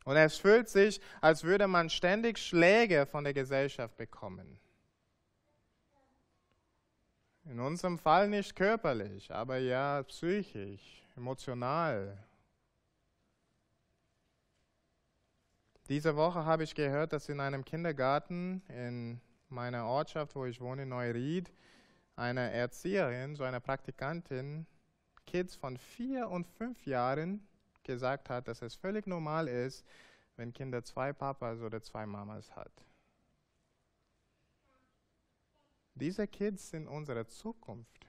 Und 0.04 0.16
es 0.16 0.38
fühlt 0.38 0.68
sich, 0.68 1.00
als 1.20 1.42
würde 1.42 1.66
man 1.66 1.90
ständig 1.90 2.38
Schläge 2.38 3.06
von 3.06 3.24
der 3.24 3.34
Gesellschaft 3.34 3.96
bekommen. 3.96 4.60
In 7.44 7.60
unserem 7.60 7.98
Fall 7.98 8.28
nicht 8.28 8.54
körperlich, 8.54 9.32
aber 9.32 9.58
ja 9.58 10.02
psychisch, 10.04 11.02
emotional. 11.16 12.16
Diese 15.88 16.16
Woche 16.16 16.44
habe 16.44 16.64
ich 16.64 16.75
gehört, 16.75 17.12
dass 17.12 17.29
in 17.29 17.38
einem 17.38 17.64
Kindergarten 17.64 18.61
in 18.68 19.20
meiner 19.49 19.87
Ortschaft, 19.87 20.35
wo 20.35 20.44
ich 20.44 20.61
wohne, 20.61 20.83
in 20.83 20.88
Neuried, 20.88 21.53
eine 22.16 22.51
Erzieherin, 22.51 23.37
so 23.37 23.44
eine 23.44 23.61
Praktikantin, 23.61 24.66
Kids 25.27 25.55
von 25.55 25.77
vier 25.77 26.29
und 26.29 26.46
fünf 26.46 26.87
Jahren 26.87 27.46
gesagt 27.85 28.31
hat, 28.31 28.49
dass 28.49 28.62
es 28.62 28.75
völlig 28.75 29.07
normal 29.07 29.46
ist, 29.46 29.87
wenn 30.37 30.53
Kinder 30.53 30.83
zwei 30.83 31.12
Papas 31.12 31.61
oder 31.61 31.81
zwei 31.81 32.05
Mamas 32.05 32.55
hat. 32.57 32.72
Diese 35.94 36.27
Kids 36.27 36.70
sind 36.70 36.88
unsere 36.88 37.27
Zukunft. 37.27 38.09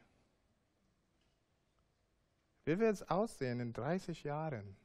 Wie 2.66 2.78
wird 2.80 2.94
es 2.94 3.10
aussehen 3.10 3.60
in 3.60 3.72
30 3.72 4.24
Jahren? 4.24 4.76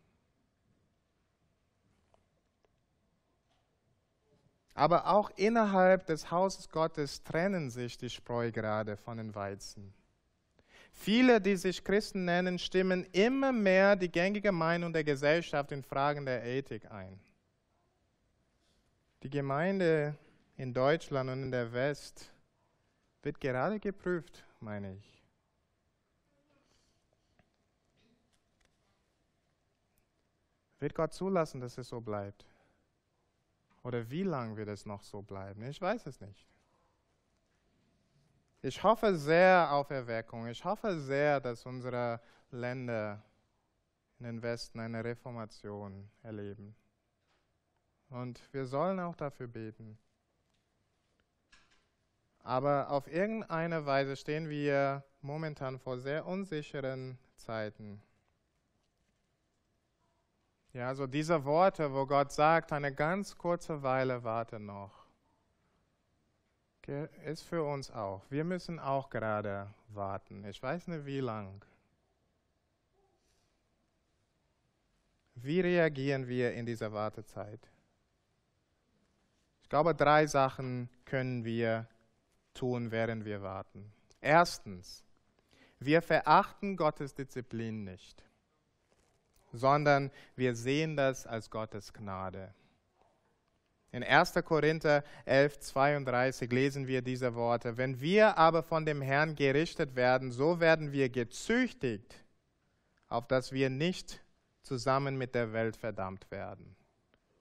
Aber 4.74 5.06
auch 5.06 5.30
innerhalb 5.36 6.06
des 6.06 6.30
Hauses 6.30 6.68
Gottes 6.70 7.22
trennen 7.22 7.70
sich 7.70 7.98
die 7.98 8.08
Spreu 8.08 8.50
gerade 8.50 8.96
von 8.96 9.18
den 9.18 9.34
Weizen. 9.34 9.92
Viele, 10.92 11.40
die 11.40 11.56
sich 11.56 11.82
Christen 11.82 12.24
nennen, 12.24 12.58
stimmen 12.58 13.04
immer 13.12 13.52
mehr 13.52 13.96
die 13.96 14.10
gängige 14.10 14.52
Meinung 14.52 14.92
der 14.92 15.04
Gesellschaft 15.04 15.72
in 15.72 15.82
Fragen 15.82 16.24
der 16.24 16.44
Ethik 16.44 16.90
ein. 16.90 17.18
Die 19.22 19.30
Gemeinde 19.30 20.16
in 20.56 20.72
Deutschland 20.72 21.30
und 21.30 21.42
in 21.44 21.50
der 21.50 21.72
West 21.72 22.30
wird 23.22 23.40
gerade 23.40 23.78
geprüft, 23.78 24.44
meine 24.60 24.94
ich. 24.94 25.22
Wird 30.78 30.94
Gott 30.94 31.12
zulassen, 31.12 31.60
dass 31.60 31.78
es 31.78 31.88
so 31.88 32.00
bleibt? 32.00 32.51
Oder 33.82 34.08
wie 34.10 34.22
lange 34.22 34.56
wird 34.56 34.68
es 34.68 34.86
noch 34.86 35.02
so 35.02 35.22
bleiben? 35.22 35.62
Ich 35.64 35.80
weiß 35.80 36.06
es 36.06 36.20
nicht. 36.20 36.46
Ich 38.60 38.82
hoffe 38.82 39.16
sehr 39.16 39.72
auf 39.72 39.90
Erweckung. 39.90 40.46
Ich 40.46 40.64
hoffe 40.64 41.00
sehr, 41.00 41.40
dass 41.40 41.66
unsere 41.66 42.20
Länder 42.52 43.24
in 44.20 44.26
den 44.26 44.42
Westen 44.42 44.78
eine 44.78 45.02
Reformation 45.02 46.08
erleben. 46.22 46.76
Und 48.08 48.40
wir 48.52 48.66
sollen 48.66 49.00
auch 49.00 49.16
dafür 49.16 49.48
beten. 49.48 49.98
Aber 52.38 52.90
auf 52.90 53.08
irgendeine 53.08 53.84
Weise 53.86 54.16
stehen 54.16 54.48
wir 54.48 55.04
momentan 55.22 55.78
vor 55.78 55.98
sehr 55.98 56.26
unsicheren 56.26 57.18
Zeiten. 57.36 58.00
Ja, 60.72 60.94
so 60.94 61.06
diese 61.06 61.44
Worte, 61.44 61.92
wo 61.92 62.06
Gott 62.06 62.32
sagt, 62.32 62.72
eine 62.72 62.94
ganz 62.94 63.36
kurze 63.36 63.82
Weile 63.82 64.24
warte 64.24 64.58
noch 64.58 65.02
ist 67.24 67.42
für 67.42 67.62
uns 67.62 67.90
auch. 67.90 68.22
Wir 68.28 68.44
müssen 68.44 68.78
auch 68.78 69.10
gerade 69.10 69.72
warten. 69.88 70.44
Ich 70.44 70.62
weiß 70.62 70.88
nicht 70.88 71.06
wie 71.06 71.20
lang. 71.20 71.64
Wie 75.34 75.60
reagieren 75.60 76.28
wir 76.28 76.52
in 76.52 76.66
dieser 76.66 76.92
Wartezeit? 76.92 77.70
Ich 79.62 79.68
glaube, 79.68 79.94
drei 79.94 80.26
Sachen 80.26 80.88
können 81.04 81.44
wir 81.44 81.86
tun, 82.54 82.90
während 82.90 83.24
wir 83.24 83.42
warten. 83.42 83.92
Erstens, 84.20 85.04
wir 85.78 86.02
verachten 86.02 86.76
Gottes 86.76 87.14
Disziplin 87.14 87.84
nicht, 87.84 88.22
sondern 89.52 90.10
wir 90.36 90.54
sehen 90.54 90.96
das 90.96 91.26
als 91.26 91.50
Gottes 91.50 91.92
Gnade. 91.92 92.54
In 93.92 94.02
1. 94.02 94.34
Korinther 94.44 95.04
11, 95.26 95.60
32 95.60 96.50
lesen 96.50 96.86
wir 96.86 97.02
diese 97.02 97.34
Worte. 97.34 97.76
Wenn 97.76 98.00
wir 98.00 98.38
aber 98.38 98.62
von 98.62 98.86
dem 98.86 99.02
Herrn 99.02 99.34
gerichtet 99.34 99.94
werden, 99.94 100.32
so 100.32 100.60
werden 100.60 100.92
wir 100.92 101.10
gezüchtigt, 101.10 102.14
auf 103.08 103.26
dass 103.26 103.52
wir 103.52 103.68
nicht 103.68 104.22
zusammen 104.62 105.18
mit 105.18 105.34
der 105.34 105.52
Welt 105.52 105.76
verdammt 105.76 106.30
werden. 106.30 106.74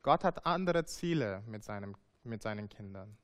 Gott 0.01 0.25
hat 0.25 0.45
andere 0.45 0.83
Ziele 0.85 1.41
mit, 1.45 1.63
seinem, 1.63 1.95
mit 2.23 2.41
seinen 2.41 2.67
Kindern. 2.67 3.17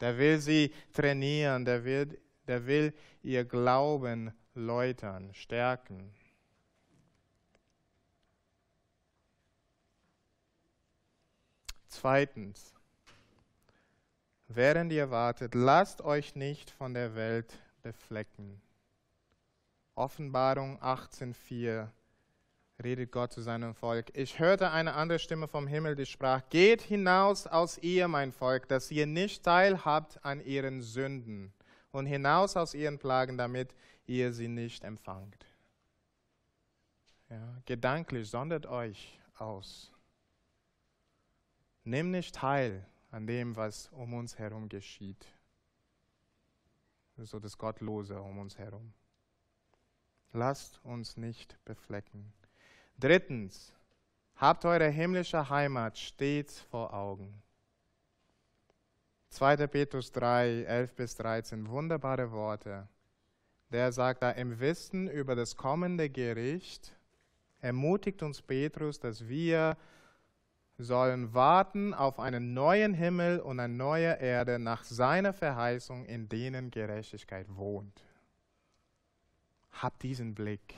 Der 0.00 0.16
will 0.16 0.38
sie 0.38 0.72
trainieren, 0.92 1.64
der 1.64 1.84
will, 1.84 2.20
der 2.46 2.66
will 2.66 2.94
ihr 3.22 3.44
Glauben 3.44 4.32
läutern, 4.54 5.34
stärken. 5.34 6.14
Zweitens, 11.90 12.72
während 14.46 14.92
ihr 14.92 15.10
wartet, 15.10 15.54
lasst 15.56 16.00
euch 16.02 16.36
nicht 16.36 16.70
von 16.70 16.94
der 16.94 17.16
Welt 17.16 17.52
beflecken. 17.82 18.62
Offenbarung 19.96 20.80
18.4 20.80 21.88
redet 22.82 23.10
Gott 23.10 23.32
zu 23.32 23.42
seinem 23.42 23.74
Volk. 23.74 24.16
Ich 24.16 24.38
hörte 24.38 24.70
eine 24.70 24.94
andere 24.94 25.18
Stimme 25.18 25.48
vom 25.48 25.66
Himmel, 25.66 25.96
die 25.96 26.06
sprach, 26.06 26.48
geht 26.48 26.80
hinaus 26.80 27.48
aus 27.48 27.76
ihr, 27.78 28.06
mein 28.06 28.32
Volk, 28.32 28.68
dass 28.68 28.90
ihr 28.92 29.06
nicht 29.06 29.42
teilhabt 29.42 30.24
an 30.24 30.40
ihren 30.40 30.82
Sünden 30.82 31.52
und 31.90 32.06
hinaus 32.06 32.56
aus 32.56 32.72
ihren 32.72 32.98
Plagen, 32.98 33.36
damit 33.36 33.74
ihr 34.06 34.32
sie 34.32 34.48
nicht 34.48 34.84
empfangt. 34.84 35.44
Ja, 37.28 37.56
gedanklich 37.66 38.30
sondert 38.30 38.66
euch 38.66 39.18
aus. 39.36 39.92
Nimm 41.84 42.10
nicht 42.10 42.34
teil 42.34 42.86
an 43.10 43.26
dem, 43.26 43.56
was 43.56 43.88
um 43.88 44.14
uns 44.14 44.38
herum 44.38 44.68
geschieht. 44.68 45.26
So 47.16 47.38
das 47.38 47.58
Gottlose 47.58 48.20
um 48.20 48.38
uns 48.38 48.56
herum. 48.58 48.92
Lasst 50.32 50.80
uns 50.84 51.16
nicht 51.16 51.58
beflecken. 51.64 52.32
Drittens, 52.98 53.74
habt 54.36 54.64
eure 54.64 54.88
himmlische 54.88 55.50
Heimat 55.50 55.98
stets 55.98 56.60
vor 56.60 56.94
Augen. 56.94 57.42
2. 59.30 59.66
Petrus 59.68 60.10
3, 60.12 60.64
11 60.64 60.94
bis 60.94 61.14
13, 61.16 61.68
wunderbare 61.68 62.30
Worte. 62.32 62.88
Der 63.70 63.92
sagt 63.92 64.22
da, 64.22 64.30
im 64.32 64.58
Wissen 64.58 65.08
über 65.08 65.36
das 65.36 65.56
kommende 65.56 66.10
Gericht 66.10 66.96
ermutigt 67.60 68.22
uns 68.22 68.42
Petrus, 68.42 68.98
dass 68.98 69.28
wir 69.28 69.76
sollen 70.82 71.34
warten 71.34 71.94
auf 71.94 72.18
einen 72.18 72.54
neuen 72.54 72.94
Himmel 72.94 73.40
und 73.40 73.60
eine 73.60 73.72
neue 73.72 74.14
Erde 74.18 74.58
nach 74.58 74.84
seiner 74.84 75.32
Verheißung, 75.32 76.04
in 76.06 76.28
denen 76.28 76.70
Gerechtigkeit 76.70 77.46
wohnt. 77.54 78.02
Habt 79.72 80.02
diesen 80.02 80.34
Blick. 80.34 80.74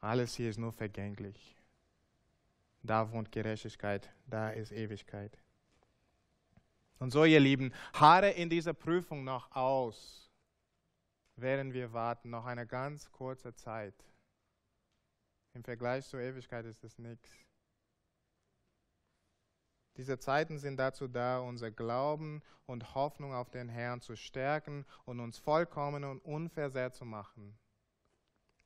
Alles 0.00 0.34
hier 0.34 0.50
ist 0.50 0.58
nur 0.58 0.72
vergänglich. 0.72 1.56
Da 2.82 3.10
wohnt 3.10 3.32
Gerechtigkeit, 3.32 4.08
da 4.26 4.50
ist 4.50 4.72
Ewigkeit. 4.72 5.36
Und 6.98 7.10
so, 7.10 7.24
ihr 7.24 7.40
Lieben, 7.40 7.72
harre 7.92 8.30
in 8.30 8.48
dieser 8.48 8.72
Prüfung 8.72 9.24
noch 9.24 9.54
aus, 9.54 10.30
während 11.34 11.74
wir 11.74 11.92
warten, 11.92 12.30
noch 12.30 12.46
eine 12.46 12.66
ganz 12.66 13.10
kurze 13.10 13.54
Zeit. 13.54 13.94
Im 15.52 15.64
Vergleich 15.64 16.06
zur 16.06 16.20
Ewigkeit 16.20 16.64
ist 16.66 16.84
es 16.84 16.98
nichts. 16.98 17.45
Diese 19.96 20.18
Zeiten 20.18 20.58
sind 20.58 20.76
dazu 20.76 21.08
da, 21.08 21.38
unser 21.38 21.70
Glauben 21.70 22.42
und 22.66 22.94
Hoffnung 22.94 23.32
auf 23.32 23.50
den 23.50 23.68
Herrn 23.68 24.02
zu 24.02 24.14
stärken 24.14 24.84
und 25.04 25.20
uns 25.20 25.38
vollkommen 25.38 26.04
und 26.04 26.20
unversehrt 26.20 26.94
zu 26.94 27.04
machen. 27.04 27.58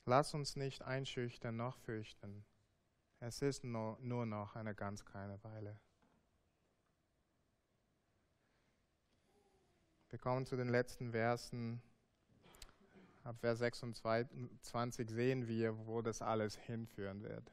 Lass 0.07 0.35
uns 0.35 0.57
nicht 0.57 0.83
einschüchtern 0.83 1.57
noch 1.57 1.77
fürchten. 1.79 2.45
Es 3.21 3.43
ist 3.43 3.65
nur, 3.65 3.99
nur 4.01 4.27
noch 4.27 4.57
eine 4.57 4.75
ganz 4.75 5.05
kleine 5.05 5.43
Weile. 5.45 5.79
Wir 10.09 10.19
kommen 10.19 10.47
zu 10.47 10.57
den 10.57 10.69
letzten 10.69 11.13
Versen. 11.13 11.81
Ab 13.23 13.37
Vers 13.39 13.61
26 13.61 15.09
sehen 15.11 15.47
wir, 15.47 15.87
wo 15.87 16.03
das 16.03 16.23
alles 16.23 16.57
hinführen 16.57 17.23
wird. 17.23 17.53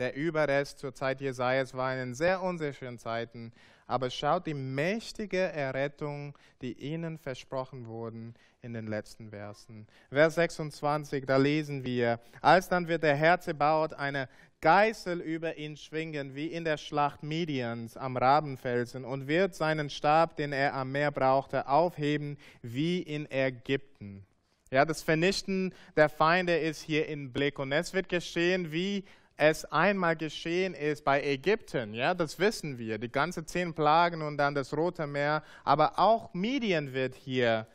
Der 0.00 0.16
Überrest 0.16 0.78
zur 0.78 0.94
Zeit 0.94 1.20
Jesajas 1.20 1.74
war 1.74 1.94
in 1.94 2.14
sehr 2.14 2.40
unsicheren 2.40 2.98
Zeiten, 2.98 3.52
aber 3.86 4.08
schaut 4.08 4.46
die 4.46 4.54
mächtige 4.54 5.36
Errettung, 5.36 6.38
die 6.62 6.72
ihnen 6.72 7.18
versprochen 7.18 7.86
wurde 7.86 8.32
in 8.62 8.72
den 8.72 8.86
letzten 8.86 9.28
Versen. 9.28 9.86
Vers 10.08 10.36
26, 10.36 11.26
da 11.26 11.36
lesen 11.36 11.84
wir, 11.84 12.18
alsdann 12.40 12.88
wird 12.88 13.02
der 13.02 13.14
Herr 13.14 13.40
Zebaoth 13.40 13.92
eine 13.92 14.30
Geißel 14.62 15.20
über 15.20 15.58
ihn 15.58 15.76
schwingen, 15.76 16.34
wie 16.34 16.46
in 16.46 16.64
der 16.64 16.78
Schlacht 16.78 17.22
Midians 17.22 17.98
am 17.98 18.16
Rabenfelsen, 18.16 19.04
und 19.04 19.28
wird 19.28 19.54
seinen 19.54 19.90
Stab, 19.90 20.34
den 20.36 20.54
er 20.54 20.72
am 20.72 20.92
Meer 20.92 21.10
brauchte, 21.10 21.68
aufheben, 21.68 22.38
wie 22.62 23.02
in 23.02 23.30
Ägypten. 23.30 24.24
Ja, 24.70 24.84
das 24.84 25.02
Vernichten 25.02 25.74
der 25.96 26.08
Feinde 26.08 26.56
ist 26.56 26.80
hier 26.80 27.08
im 27.08 27.32
Blick. 27.32 27.58
Und 27.58 27.72
es 27.72 27.92
wird 27.92 28.08
geschehen, 28.08 28.70
wie 28.70 29.04
es 29.42 29.64
einmal 29.72 30.16
geschehen 30.16 30.74
ist 30.74 31.02
bei 31.02 31.22
Ägypten, 31.22 31.94
ja, 31.94 32.12
das 32.12 32.38
wissen 32.38 32.76
wir, 32.76 32.98
die 32.98 33.10
ganze 33.10 33.46
zehn 33.46 33.72
Plagen 33.72 34.20
und 34.20 34.36
dann 34.36 34.54
das 34.54 34.76
Rote 34.76 35.06
Meer, 35.06 35.42
aber 35.64 35.98
auch 35.98 36.34
Medien 36.34 36.92
wird 36.92 37.14
hier 37.14 37.66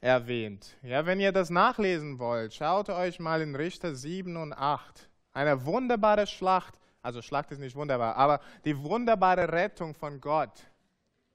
erwähnt. 0.00 0.78
Ja, 0.82 1.04
wenn 1.04 1.20
ihr 1.20 1.30
das 1.30 1.50
nachlesen 1.50 2.18
wollt, 2.18 2.54
schaut 2.54 2.88
euch 2.88 3.20
mal 3.20 3.42
in 3.42 3.54
Richter 3.54 3.94
7 3.94 4.34
und 4.38 4.54
8. 4.54 5.10
Eine 5.34 5.66
wunderbare 5.66 6.26
Schlacht, 6.26 6.80
also 7.02 7.20
Schlacht 7.20 7.52
ist 7.52 7.58
nicht 7.58 7.76
wunderbar, 7.76 8.16
aber 8.16 8.40
die 8.64 8.82
wunderbare 8.82 9.52
Rettung 9.52 9.94
von 9.94 10.22
Gott 10.22 10.70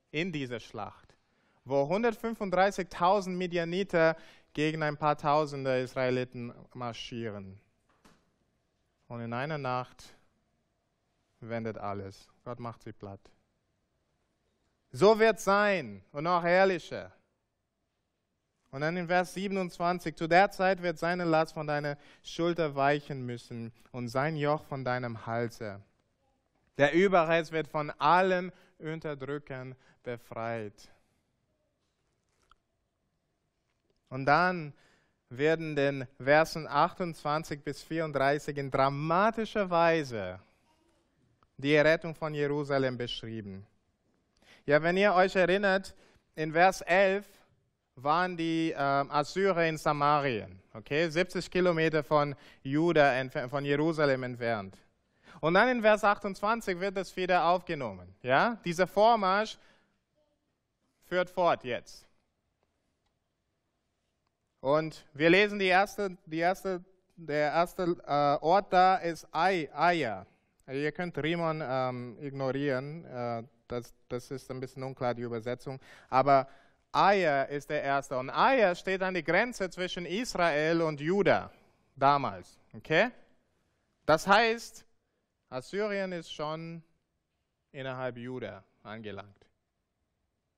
in 0.10 0.32
dieser 0.32 0.60
Schlacht, 0.60 1.16
wo 1.64 1.84
135.000 1.84 3.30
Midianiter 3.30 4.18
gegen 4.54 4.82
ein 4.82 4.98
paar 4.98 5.16
Tausende 5.16 5.80
Israeliten 5.82 6.52
marschieren. 6.74 7.60
Und 9.08 9.22
in 9.22 9.34
einer 9.34 9.58
Nacht 9.58 10.04
wendet 11.40 11.78
alles. 11.78 12.28
Gott 12.44 12.60
macht 12.60 12.84
sie 12.84 12.94
platt. 12.94 13.20
So 14.92 15.20
wird 15.20 15.38
es 15.38 15.44
sein 15.44 16.04
und 16.12 16.24
noch 16.24 16.44
herrlicher. 16.44 17.12
Und 18.72 18.82
dann 18.82 18.98
in 18.98 19.08
Vers 19.08 19.34
27, 19.34 20.16
zu 20.16 20.28
der 20.28 20.52
Zeit 20.52 20.82
wird 20.82 20.98
seine 20.98 21.24
Last 21.24 21.54
von 21.54 21.68
deiner 21.68 21.98
Schulter 22.24 22.76
weichen 22.76 23.26
müssen 23.26 23.72
und 23.92 24.10
sein 24.10 24.36
Joch 24.36 24.64
von 24.66 24.84
deinem 24.84 25.26
Halse. 25.26 25.82
Der 26.78 26.94
Überrest 26.94 27.52
wird 27.52 27.68
von 27.68 27.90
allem 27.92 28.52
Unterdrücken 28.80 29.76
befreit. 30.04 30.92
Und 34.10 34.26
dann 34.26 34.74
werden 35.38 35.76
den 35.76 36.08
Versen 36.20 36.68
28 36.68 37.64
bis 37.64 37.84
34 37.84 38.58
in 38.58 38.72
dramatischer 38.72 39.70
Weise 39.70 40.40
die 41.58 41.74
Errettung 41.74 42.14
von 42.14 42.34
Jerusalem 42.34 42.98
beschrieben. 42.98 43.66
Ja, 44.66 44.82
wenn 44.82 44.98
ihr 44.98 45.14
euch 45.14 45.36
erinnert, 45.36 45.96
in 46.36 46.52
Vers 46.52 46.82
11 46.82 47.26
waren 47.96 48.36
die 48.36 48.72
äh, 48.72 48.76
Assyrer 48.76 49.66
in 49.66 49.78
Samarien, 49.78 50.60
okay, 50.74 51.08
70 51.08 51.50
Kilometer 51.50 52.04
von 52.04 52.36
Juda, 52.62 53.14
von 53.48 53.64
Jerusalem 53.64 54.24
entfernt. 54.24 54.78
Und 55.40 55.54
dann 55.54 55.70
in 55.70 55.82
Vers 55.82 56.04
28 56.04 56.80
wird 56.80 56.98
es 56.98 57.16
wieder 57.16 57.46
aufgenommen. 57.46 58.14
Ja, 58.22 58.58
dieser 58.66 58.88
Vormarsch 58.88 59.58
führt 61.04 61.30
fort 61.30 61.64
jetzt. 61.64 62.05
Und 64.66 65.06
wir 65.14 65.30
lesen 65.30 65.60
die 65.60 65.68
erste, 65.68 66.18
die 66.26 66.40
erste, 66.40 66.84
der 67.16 67.52
erste 67.52 67.84
äh, 68.04 68.44
Ort 68.44 68.74
da 68.74 68.96
ist 68.96 69.28
Ai, 69.32 69.70
Aya. 69.72 70.26
Also 70.66 70.82
ihr 70.82 70.92
könnt 70.92 71.16
Rimon 71.20 71.62
ähm, 71.64 72.18
ignorieren, 72.20 73.06
äh, 73.06 73.44
das, 73.68 73.94
das 74.10 74.32
ist 74.32 74.50
ein 74.50 74.60
bisschen 74.60 74.82
unklar, 74.82 75.14
die 75.14 75.22
Übersetzung. 75.22 75.80
Aber 76.10 76.48
Aya 76.92 77.44
ist 77.44 77.70
der 77.70 77.84
erste. 77.84 78.18
Und 78.18 78.32
Aya 78.32 78.74
steht 78.74 79.04
an 79.04 79.14
der 79.14 79.22
Grenze 79.22 79.70
zwischen 79.70 80.08
Israel 80.08 80.82
und 80.82 81.00
Juda 81.00 81.52
damals. 81.96 82.58
Okay? 82.74 83.12
Das 84.08 84.26
heißt, 84.26 84.84
Assyrien 85.50 86.12
ist 86.12 86.34
schon 86.34 86.82
innerhalb 87.72 88.18
Juda 88.18 88.64
angelangt. 88.82 89.45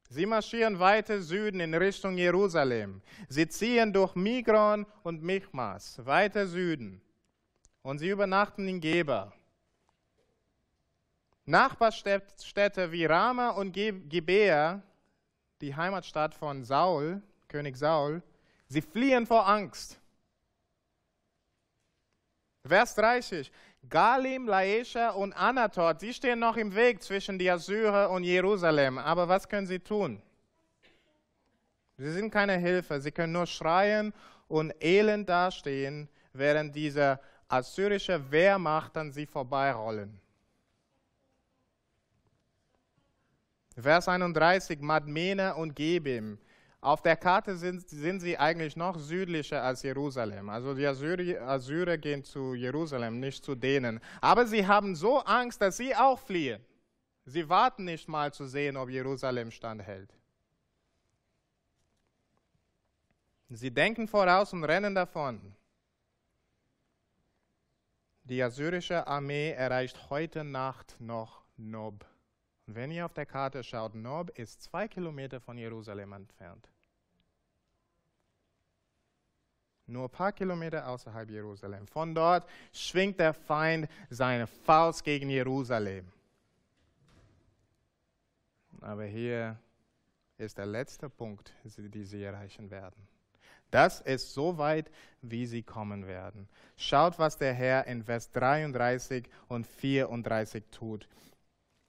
Sie 0.09 0.25
marschieren 0.25 0.79
weiter 0.79 1.21
Süden 1.21 1.59
in 1.59 1.73
Richtung 1.73 2.17
Jerusalem. 2.17 3.01
Sie 3.27 3.47
ziehen 3.47 3.91
durch 3.91 4.15
Migron 4.15 4.85
und 5.03 5.21
Michmas 5.21 6.03
weiter 6.05 6.47
Süden. 6.47 7.01
Und 7.81 7.99
sie 7.99 8.09
übernachten 8.09 8.67
in 8.67 8.79
Geber. 8.79 9.33
Nachbarstädte 11.45 12.91
wie 12.91 13.05
Rama 13.05 13.51
und 13.51 13.71
Gibea, 13.71 14.81
die 15.61 15.75
Heimatstadt 15.75 16.35
von 16.35 16.63
Saul, 16.63 17.21
König 17.47 17.77
Saul, 17.77 18.21
sie 18.67 18.81
fliehen 18.81 19.25
vor 19.25 19.47
Angst. 19.47 19.99
Vers 22.65 22.95
30. 22.95 23.49
Galim, 23.89 24.47
Laesha 24.47 25.09
und 25.09 25.33
Anatot, 25.33 25.99
sie 25.99 26.13
stehen 26.13 26.39
noch 26.39 26.57
im 26.57 26.75
Weg 26.75 27.01
zwischen 27.01 27.37
die 27.39 27.49
Assyrer 27.49 28.09
und 28.09 28.23
Jerusalem. 28.23 28.97
Aber 28.97 29.27
was 29.27 29.47
können 29.47 29.67
sie 29.67 29.79
tun? 29.79 30.21
Sie 31.97 32.11
sind 32.11 32.29
keine 32.31 32.57
Hilfe. 32.57 33.01
Sie 33.01 33.11
können 33.11 33.33
nur 33.33 33.47
schreien 33.47 34.13
und 34.47 34.73
elend 34.83 35.27
dastehen, 35.27 36.07
während 36.33 36.75
diese 36.75 37.19
assyrische 37.47 38.31
Wehrmacht 38.31 38.95
an 38.97 39.11
sie 39.11 39.25
vorbeirollen. 39.25 40.19
Vers 43.79 44.07
31, 44.07 44.79
Madmena 44.79 45.51
und 45.51 45.75
Gebim. 45.75 46.39
Auf 46.79 47.01
der 47.01 47.15
Karte 47.17 47.57
sind, 47.57 47.89
sind 47.89 48.19
sie 48.19 48.37
eigentlich 48.37 48.75
noch 48.75 48.99
südlicher 48.99 49.63
als 49.63 49.81
Jerusalem. 49.81 50.49
Also 50.49 50.75
die 50.75 50.85
Assyri, 50.85 51.37
Assyrer 51.37 51.97
gehen 51.97 52.23
zu 52.23 52.53
Jerusalem, 52.53 53.19
nicht 53.19 53.43
zu 53.43 53.55
denen. 53.55 53.99
Aber 54.21 54.45
sie 54.45 54.65
haben 54.65 54.95
so 54.95 55.19
Angst, 55.19 55.59
dass 55.61 55.77
sie 55.77 55.95
auch 55.95 56.19
fliehen. 56.19 56.63
Sie 57.25 57.49
warten 57.49 57.83
nicht 57.85 58.07
mal 58.07 58.31
zu 58.31 58.45
sehen, 58.45 58.77
ob 58.77 58.89
Jerusalem 58.89 59.51
standhält. 59.51 60.13
Sie 63.49 63.71
denken 63.71 64.07
voraus 64.07 64.53
und 64.53 64.63
rennen 64.63 64.93
davon. 64.93 65.55
Die 68.23 68.43
assyrische 68.43 69.07
Armee 69.07 69.51
erreicht 69.51 70.09
heute 70.09 70.43
Nacht 70.43 70.95
noch 70.99 71.43
Nob. 71.55 72.05
Wenn 72.67 72.91
ihr 72.91 73.05
auf 73.05 73.13
der 73.13 73.25
Karte 73.25 73.63
schaut, 73.63 73.95
Nob 73.95 74.29
ist 74.37 74.61
zwei 74.61 74.89
Kilometer 74.89 75.39
von 75.39 75.57
Jerusalem 75.57 76.11
entfernt. 76.11 76.69
Nur 79.85 80.03
ein 80.03 80.11
paar 80.11 80.33
Kilometer 80.33 80.85
außerhalb 80.85 81.29
Jerusalem. 81.29 81.87
Von 81.87 82.13
dort 82.13 82.45
schwingt 82.73 83.19
der 83.21 83.33
Feind 83.33 83.87
seine 84.09 84.45
Faust 84.45 85.05
gegen 85.05 85.29
Jerusalem. 85.29 86.11
Aber 88.81 89.05
hier 89.05 89.57
ist 90.37 90.57
der 90.57 90.65
letzte 90.65 91.09
Punkt, 91.09 91.53
den 91.63 92.05
sie 92.05 92.21
erreichen 92.21 92.69
werden. 92.69 93.07
Das 93.71 94.01
ist 94.01 94.33
so 94.33 94.57
weit, 94.57 94.91
wie 95.21 95.45
sie 95.45 95.63
kommen 95.63 96.05
werden. 96.05 96.49
Schaut, 96.75 97.17
was 97.17 97.37
der 97.37 97.53
Herr 97.53 97.87
in 97.87 98.03
Vers 98.03 98.29
33 98.31 99.29
und 99.47 99.65
34 99.65 100.65
tut. 100.69 101.07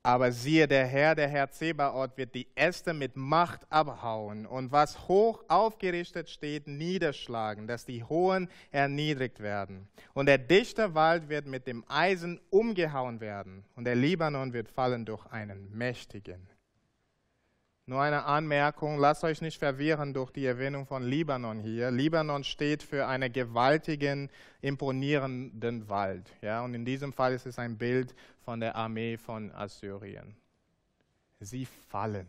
Aber 0.08 0.32
siehe, 0.32 0.66
der 0.66 0.86
Herr, 0.86 1.14
der 1.14 1.28
Herr 1.28 1.50
Zebaoth, 1.50 2.16
wird 2.16 2.34
die 2.34 2.46
Äste 2.54 2.94
mit 2.94 3.14
Macht 3.14 3.70
abhauen 3.70 4.46
und 4.46 4.72
was 4.72 5.06
hoch 5.06 5.44
aufgerichtet 5.48 6.30
steht, 6.30 6.66
niederschlagen, 6.66 7.66
dass 7.66 7.84
die 7.84 8.02
Hohen 8.02 8.48
erniedrigt 8.70 9.40
werden. 9.40 9.86
Und 10.14 10.24
der 10.24 10.38
dichte 10.38 10.94
Wald 10.94 11.28
wird 11.28 11.46
mit 11.46 11.66
dem 11.66 11.84
Eisen 11.88 12.40
umgehauen 12.48 13.20
werden 13.20 13.66
und 13.76 13.84
der 13.84 13.96
Libanon 13.96 14.54
wird 14.54 14.70
fallen 14.70 15.04
durch 15.04 15.26
einen 15.26 15.76
Mächtigen. 15.76 16.48
Nur 17.88 18.02
eine 18.02 18.26
Anmerkung, 18.26 18.98
lasst 18.98 19.24
euch 19.24 19.40
nicht 19.40 19.58
verwirren 19.58 20.12
durch 20.12 20.30
die 20.30 20.44
Erwähnung 20.44 20.84
von 20.84 21.02
Libanon 21.02 21.58
hier. 21.58 21.90
Libanon 21.90 22.44
steht 22.44 22.82
für 22.82 23.06
einen 23.06 23.32
gewaltigen, 23.32 24.28
imponierenden 24.60 25.88
Wald. 25.88 26.30
Ja? 26.42 26.62
Und 26.62 26.74
in 26.74 26.84
diesem 26.84 27.14
Fall 27.14 27.32
ist 27.32 27.46
es 27.46 27.58
ein 27.58 27.78
Bild 27.78 28.14
von 28.44 28.60
der 28.60 28.76
Armee 28.76 29.16
von 29.16 29.50
Assyrien. 29.52 30.36
Sie 31.40 31.64
fallen. 31.64 32.26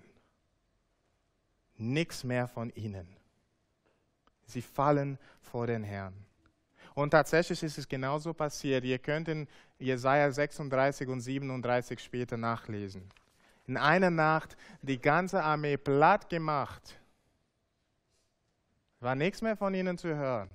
Nichts 1.76 2.24
mehr 2.24 2.48
von 2.48 2.70
ihnen. 2.70 3.18
Sie 4.46 4.62
fallen 4.62 5.20
vor 5.42 5.68
den 5.68 5.84
Herrn. 5.84 6.14
Und 6.96 7.10
tatsächlich 7.10 7.62
ist 7.64 7.78
es 7.78 7.90
genauso 7.90 8.34
passiert. 8.34 8.86
Ihr 8.86 8.98
könnt 8.98 9.28
in 9.28 9.46
Jesaja 9.78 10.32
36 10.32 11.10
und 11.10 11.20
37 11.20 12.00
später 12.00 12.38
nachlesen. 12.38 13.12
In 13.70 13.78
einer 13.78 14.10
Nacht 14.10 14.58
die 14.82 15.00
ganze 15.00 15.44
Armee 15.44 15.78
platt 15.78 16.28
gemacht. 16.28 17.00
War 19.00 19.14
nichts 19.14 19.44
mehr 19.44 19.56
von 19.56 19.76
ihnen 19.76 19.96
zu 19.96 20.08
hören. 20.08 20.50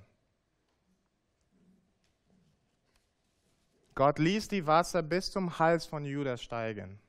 Gott 3.93 4.19
ließ 4.19 4.49
die 4.49 4.67
Wasser 4.67 5.01
bis 5.01 5.31
zum 5.31 5.57
Hals 5.57 5.85
von 5.85 6.03
Judas 6.03 6.43
steigen. 6.43 6.99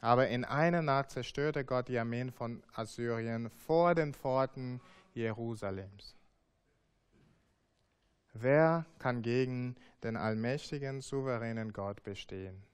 Aber 0.00 0.28
in 0.28 0.44
einer 0.44 0.82
Nacht 0.82 1.10
zerstörte 1.10 1.64
Gott 1.64 1.88
die 1.88 1.98
Armeen 1.98 2.30
von 2.30 2.62
Assyrien 2.74 3.50
vor 3.50 3.96
den 3.96 4.14
Pforten 4.14 4.80
Jerusalems. 5.14 6.14
Wer 8.34 8.86
kann 9.00 9.22
gegen 9.22 9.74
den 10.04 10.16
allmächtigen, 10.16 11.00
souveränen 11.00 11.72
Gott 11.72 12.04
bestehen? 12.04 12.67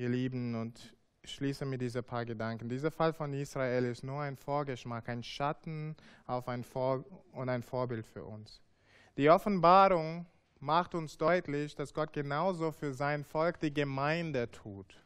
Ihr 0.00 0.08
Lieben, 0.08 0.54
und 0.54 0.96
ich 1.20 1.32
schließe 1.34 1.66
mit 1.66 1.82
diesen 1.82 2.02
paar 2.02 2.24
Gedanken. 2.24 2.70
Dieser 2.70 2.90
Fall 2.90 3.12
von 3.12 3.34
Israel 3.34 3.84
ist 3.84 4.02
nur 4.02 4.22
ein 4.22 4.38
Vorgeschmack, 4.38 5.10
ein 5.10 5.22
Schatten 5.22 5.94
auf 6.24 6.48
ein 6.48 6.64
Vor 6.64 7.04
und 7.32 7.50
ein 7.50 7.62
Vorbild 7.62 8.06
für 8.06 8.24
uns. 8.24 8.62
Die 9.18 9.28
Offenbarung 9.28 10.24
macht 10.58 10.94
uns 10.94 11.18
deutlich, 11.18 11.74
dass 11.74 11.92
Gott 11.92 12.14
genauso 12.14 12.72
für 12.72 12.94
sein 12.94 13.24
Volk 13.24 13.60
die 13.60 13.74
Gemeinde 13.74 14.50
tut 14.50 15.04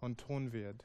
und 0.00 0.18
tun 0.18 0.52
wird. 0.52 0.84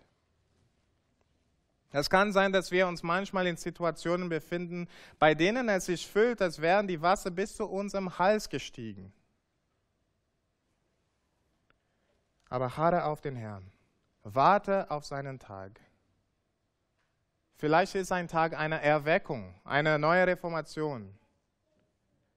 Es 1.89 2.11
kann 2.11 2.33
sein, 2.33 2.51
dass 2.51 2.69
wir 2.69 2.85
uns 2.85 3.01
manchmal 3.01 3.47
in 3.47 3.57
Situationen 3.57 4.29
befinden, 4.29 4.87
bei 5.17 5.33
denen 5.33 5.67
es 5.67 5.87
sich 5.87 6.05
fühlt, 6.05 6.43
als 6.43 6.61
wären 6.61 6.87
die 6.87 7.01
Wasser 7.01 7.31
bis 7.31 7.55
zu 7.55 7.65
unserem 7.65 8.19
Hals 8.19 8.49
gestiegen. 8.49 9.11
Aber 12.51 12.75
harre 12.75 13.05
auf 13.05 13.21
den 13.21 13.37
Herrn. 13.37 13.71
Warte 14.23 14.91
auf 14.91 15.05
seinen 15.05 15.39
Tag. 15.39 15.79
Vielleicht 17.55 17.95
ist 17.95 18.11
ein 18.11 18.27
Tag 18.27 18.53
einer 18.53 18.81
Erweckung, 18.81 19.55
einer 19.63 19.97
neuen 19.97 20.25
Reformation. 20.25 21.17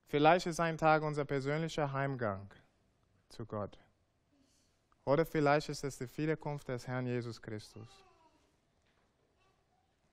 Vielleicht 0.06 0.46
ist 0.46 0.60
ein 0.60 0.78
Tag 0.78 1.02
unser 1.02 1.24
persönlicher 1.24 1.92
Heimgang 1.92 2.48
zu 3.28 3.44
Gott. 3.44 3.76
Oder 5.04 5.26
vielleicht 5.26 5.68
ist 5.68 5.82
es 5.82 5.98
die 5.98 6.16
Wiederkunft 6.16 6.68
des 6.68 6.86
Herrn 6.86 7.06
Jesus 7.06 7.42
Christus. 7.42 7.88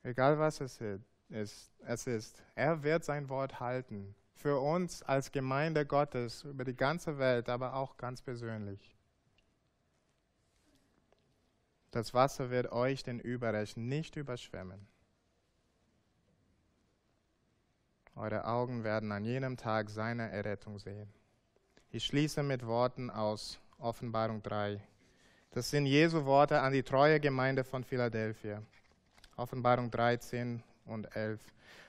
Egal 0.02 0.40
was 0.40 0.62
es 0.62 0.82
ist, 1.30 1.72
es 1.86 2.08
ist, 2.08 2.44
er 2.56 2.82
wird 2.82 3.04
sein 3.04 3.30
Wort 3.30 3.60
halten. 3.60 4.16
Für 4.34 4.60
uns 4.60 5.04
als 5.04 5.32
Gemeinde 5.32 5.86
Gottes 5.86 6.44
über 6.44 6.66
die 6.66 6.76
ganze 6.76 7.20
Welt, 7.20 7.50
aber 7.50 7.76
auch 7.76 7.98
ganz 7.98 8.24
persönlich. 8.24 8.98
Das 11.92 12.14
Wasser 12.14 12.50
wird 12.50 12.72
euch 12.72 13.04
den 13.04 13.20
Überrest 13.20 13.76
nicht 13.76 14.16
überschwemmen. 14.16 14.88
Eure 18.16 18.46
Augen 18.46 18.84
werden 18.84 19.12
an 19.12 19.26
jenem 19.26 19.58
Tag 19.58 19.90
seine 19.90 20.30
Errettung 20.32 20.80
sehen. 20.80 21.10
Ich 21.90 22.06
schließe 22.06 22.44
mit 22.44 22.66
Worten 22.66 23.10
aus 23.10 23.60
Offenbarung 23.78 24.42
3. 24.42 24.82
Das 25.52 25.70
sind 25.70 25.86
Jesu 25.86 26.24
Worte 26.24 26.62
an 26.62 26.72
die 26.72 26.84
treue 26.84 27.20
Gemeinde 27.20 27.66
von 27.66 27.84
Philadelphia. 27.84 28.62
Offenbarung 29.36 29.92
13 29.92 30.64
und 30.86 31.14
11. 31.14 31.42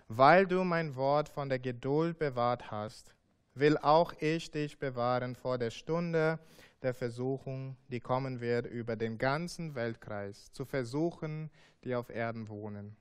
Weil 0.09 0.46
du 0.46 0.64
mein 0.64 0.96
Wort 0.96 1.28
von 1.28 1.48
der 1.48 1.61
Geduld 1.61 2.18
bewahrt 2.18 2.72
hast, 2.72 3.14
will 3.55 3.78
auch 3.78 4.12
ich 4.20 4.50
dich 4.50 4.78
bewahren 4.78 5.36
vor 5.36 5.59
der 5.59 5.70
Stunde, 5.70 6.40
der 6.83 6.95
Versuchung, 6.95 7.76
die 7.89 8.01
kommen 8.01 8.41
wird 8.41 8.66
über 8.66 8.97
den 8.97 9.18
ganzen 9.18 9.74
Weltkreis, 9.74 10.51
zu 10.53 10.64
versuchen, 10.64 11.51
die 11.85 11.95
auf 11.95 12.11
Erden 12.11 12.49
wohnen. 12.49 12.97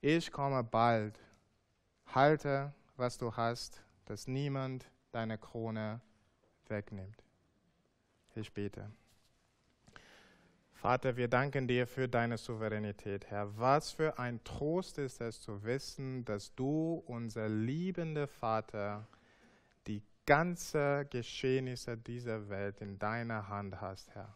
Ich 0.00 0.30
komme 0.30 0.62
bald. 0.62 1.18
Halte, 2.06 2.72
was 2.96 3.18
du 3.18 3.34
hast, 3.34 3.82
dass 4.04 4.26
niemand 4.26 4.90
deine 5.12 5.38
Krone 5.38 6.00
wegnimmt. 6.68 7.22
Ich 8.34 8.52
bete. 8.52 8.90
Vater, 10.72 11.16
wir 11.16 11.26
danken 11.26 11.66
dir 11.66 11.86
für 11.86 12.06
deine 12.06 12.36
Souveränität, 12.36 13.26
Herr. 13.30 13.56
Was 13.58 13.92
für 13.92 14.18
ein 14.18 14.44
Trost 14.44 14.98
ist 14.98 15.20
es 15.20 15.40
zu 15.40 15.64
wissen, 15.64 16.24
dass 16.24 16.54
du, 16.54 17.02
unser 17.06 17.48
liebender 17.48 18.28
Vater, 18.28 19.08
ganze 20.26 21.06
Geschehnisse 21.08 21.96
dieser 21.96 22.48
Welt 22.48 22.80
in 22.80 22.98
deiner 22.98 23.48
Hand 23.48 23.80
hast, 23.80 24.14
Herr. 24.14 24.34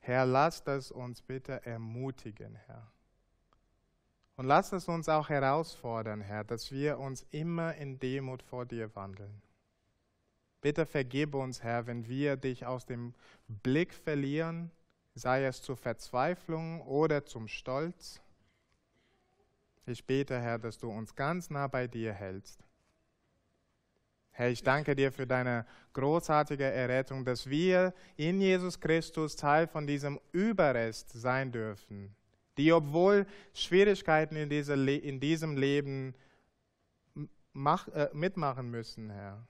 Herr, 0.00 0.26
lass 0.26 0.64
das 0.64 0.90
uns 0.90 1.22
bitte 1.22 1.64
ermutigen, 1.64 2.56
Herr. 2.66 2.90
Und 4.36 4.46
lass 4.46 4.72
es 4.72 4.88
uns 4.88 5.08
auch 5.08 5.28
herausfordern, 5.28 6.20
Herr, 6.20 6.44
dass 6.44 6.72
wir 6.72 6.98
uns 6.98 7.24
immer 7.30 7.74
in 7.74 7.98
Demut 8.00 8.42
vor 8.42 8.66
dir 8.66 8.94
wandeln. 8.96 9.42
Bitte 10.60 10.86
vergib 10.86 11.34
uns, 11.34 11.62
Herr, 11.62 11.86
wenn 11.86 12.08
wir 12.08 12.36
dich 12.36 12.66
aus 12.66 12.86
dem 12.86 13.14
Blick 13.46 13.94
verlieren, 13.94 14.70
sei 15.14 15.44
es 15.44 15.62
zur 15.62 15.76
Verzweiflung 15.76 16.80
oder 16.82 17.24
zum 17.26 17.48
Stolz. 17.48 18.20
Ich 19.86 20.04
bete, 20.06 20.40
Herr, 20.40 20.58
dass 20.58 20.78
du 20.78 20.90
uns 20.90 21.14
ganz 21.14 21.50
nah 21.50 21.68
bei 21.68 21.86
dir 21.86 22.12
hältst 22.12 22.64
Herr, 24.36 24.50
ich 24.50 24.64
danke 24.64 24.96
dir 24.96 25.12
für 25.12 25.28
deine 25.28 25.64
großartige 25.92 26.64
Errettung, 26.64 27.24
dass 27.24 27.48
wir 27.48 27.94
in 28.16 28.40
Jesus 28.40 28.80
Christus 28.80 29.36
Teil 29.36 29.68
von 29.68 29.86
diesem 29.86 30.18
Überrest 30.32 31.12
sein 31.12 31.52
dürfen, 31.52 32.16
die 32.58 32.72
obwohl 32.72 33.26
Schwierigkeiten 33.52 34.34
in, 34.34 34.48
diese, 34.48 34.74
in 34.74 35.20
diesem 35.20 35.56
Leben 35.56 36.16
mach, 37.52 37.86
äh, 37.88 38.10
mitmachen 38.12 38.72
müssen, 38.72 39.08
Herr, 39.08 39.46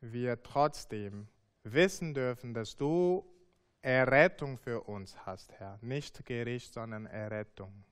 wir 0.00 0.40
trotzdem 0.40 1.26
wissen 1.64 2.14
dürfen, 2.14 2.54
dass 2.54 2.76
du 2.76 3.26
Errettung 3.82 4.56
für 4.56 4.82
uns 4.82 5.16
hast, 5.26 5.52
Herr. 5.54 5.80
Nicht 5.82 6.24
Gericht, 6.24 6.72
sondern 6.72 7.06
Errettung. 7.06 7.84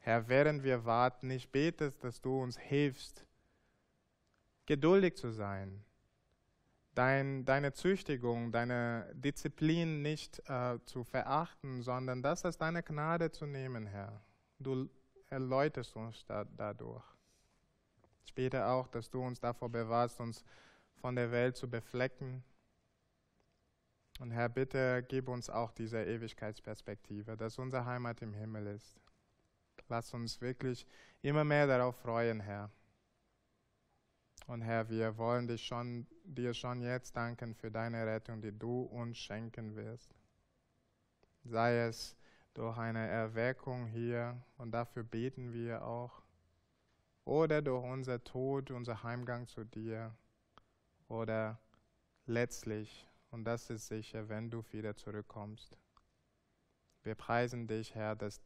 Herr, 0.00 0.28
während 0.28 0.64
wir 0.64 0.84
warten, 0.84 1.30
ich 1.30 1.52
bete, 1.52 1.92
dass 2.00 2.20
du 2.20 2.42
uns 2.42 2.58
hilfst, 2.58 3.27
geduldig 4.68 5.16
zu 5.16 5.30
sein, 5.30 5.82
dein, 6.94 7.46
deine 7.46 7.72
Züchtigung, 7.72 8.52
deine 8.52 9.10
Disziplin 9.14 10.02
nicht 10.02 10.42
äh, 10.46 10.78
zu 10.84 11.04
verachten, 11.04 11.80
sondern 11.80 12.22
das 12.22 12.44
als 12.44 12.58
deine 12.58 12.82
Gnade 12.82 13.32
zu 13.32 13.46
nehmen, 13.46 13.86
Herr. 13.86 14.20
Du 14.58 14.90
erläuterst 15.30 15.96
uns 15.96 16.22
da, 16.26 16.44
dadurch. 16.44 17.02
Später 18.26 18.68
auch, 18.68 18.88
dass 18.88 19.08
du 19.08 19.22
uns 19.22 19.40
davor 19.40 19.70
bewahrst, 19.70 20.20
uns 20.20 20.44
von 20.96 21.16
der 21.16 21.32
Welt 21.32 21.56
zu 21.56 21.68
beflecken. 21.70 22.44
Und 24.20 24.32
Herr, 24.32 24.50
bitte 24.50 25.02
gib 25.08 25.28
uns 25.28 25.48
auch 25.48 25.72
diese 25.72 26.04
Ewigkeitsperspektive, 26.04 27.38
dass 27.38 27.58
unsere 27.58 27.86
Heimat 27.86 28.20
im 28.20 28.34
Himmel 28.34 28.66
ist. 28.66 29.00
Lass 29.88 30.12
uns 30.12 30.42
wirklich 30.42 30.86
immer 31.22 31.44
mehr 31.44 31.66
darauf 31.66 31.96
freuen, 31.96 32.40
Herr. 32.40 32.70
Und 34.46 34.62
Herr, 34.62 34.88
wir 34.88 35.16
wollen 35.18 35.46
dich 35.46 35.66
schon, 35.66 36.06
dir 36.24 36.54
schon 36.54 36.80
jetzt 36.80 37.16
danken 37.16 37.54
für 37.54 37.70
deine 37.70 38.06
Rettung, 38.06 38.40
die 38.40 38.56
du 38.56 38.82
uns 38.82 39.18
schenken 39.18 39.76
wirst. 39.76 40.14
Sei 41.44 41.78
es 41.78 42.16
durch 42.54 42.76
eine 42.76 43.06
Erweckung 43.06 43.86
hier 43.86 44.42
und 44.56 44.72
dafür 44.72 45.02
beten 45.04 45.52
wir 45.52 45.84
auch. 45.84 46.22
Oder 47.24 47.60
durch 47.60 47.84
unser 47.84 48.24
Tod, 48.24 48.70
unser 48.70 49.02
Heimgang 49.02 49.46
zu 49.46 49.64
dir. 49.64 50.16
Oder 51.08 51.58
letztlich, 52.26 53.06
und 53.30 53.44
das 53.44 53.70
ist 53.70 53.88
sicher, 53.88 54.28
wenn 54.28 54.50
du 54.50 54.64
wieder 54.72 54.96
zurückkommst. 54.96 55.76
Wir 57.02 57.14
preisen 57.14 57.66
dich, 57.66 57.94
Herr, 57.94 58.16
dass 58.16 58.40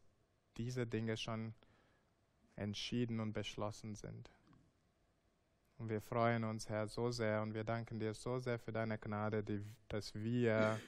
diese 0.57 0.85
Dinge 0.85 1.17
schon 1.17 1.53
entschieden 2.55 3.19
und 3.19 3.33
beschlossen 3.33 3.95
sind. 3.95 4.29
Und 5.83 5.89
wir 5.89 5.99
freuen 5.99 6.45
uns, 6.45 6.69
Herr, 6.69 6.87
so 6.87 7.11
sehr 7.11 7.41
und 7.41 7.53
wir 7.53 7.65
danken 7.65 7.99
dir 7.99 8.13
so 8.13 8.39
sehr 8.39 8.57
für 8.57 8.71
deine 8.71 8.97
Gnade, 8.97 9.43
die, 9.43 9.61
dass 9.89 10.15
wir 10.15 10.79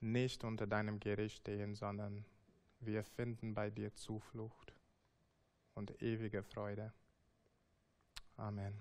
nicht 0.00 0.44
unter 0.44 0.66
deinem 0.66 1.00
Gericht 1.00 1.38
stehen, 1.38 1.74
sondern 1.74 2.22
wir 2.80 3.02
finden 3.02 3.54
bei 3.54 3.70
dir 3.70 3.94
Zuflucht 3.94 4.74
und 5.72 6.02
ewige 6.02 6.42
Freude. 6.42 6.92
Amen. 8.36 8.74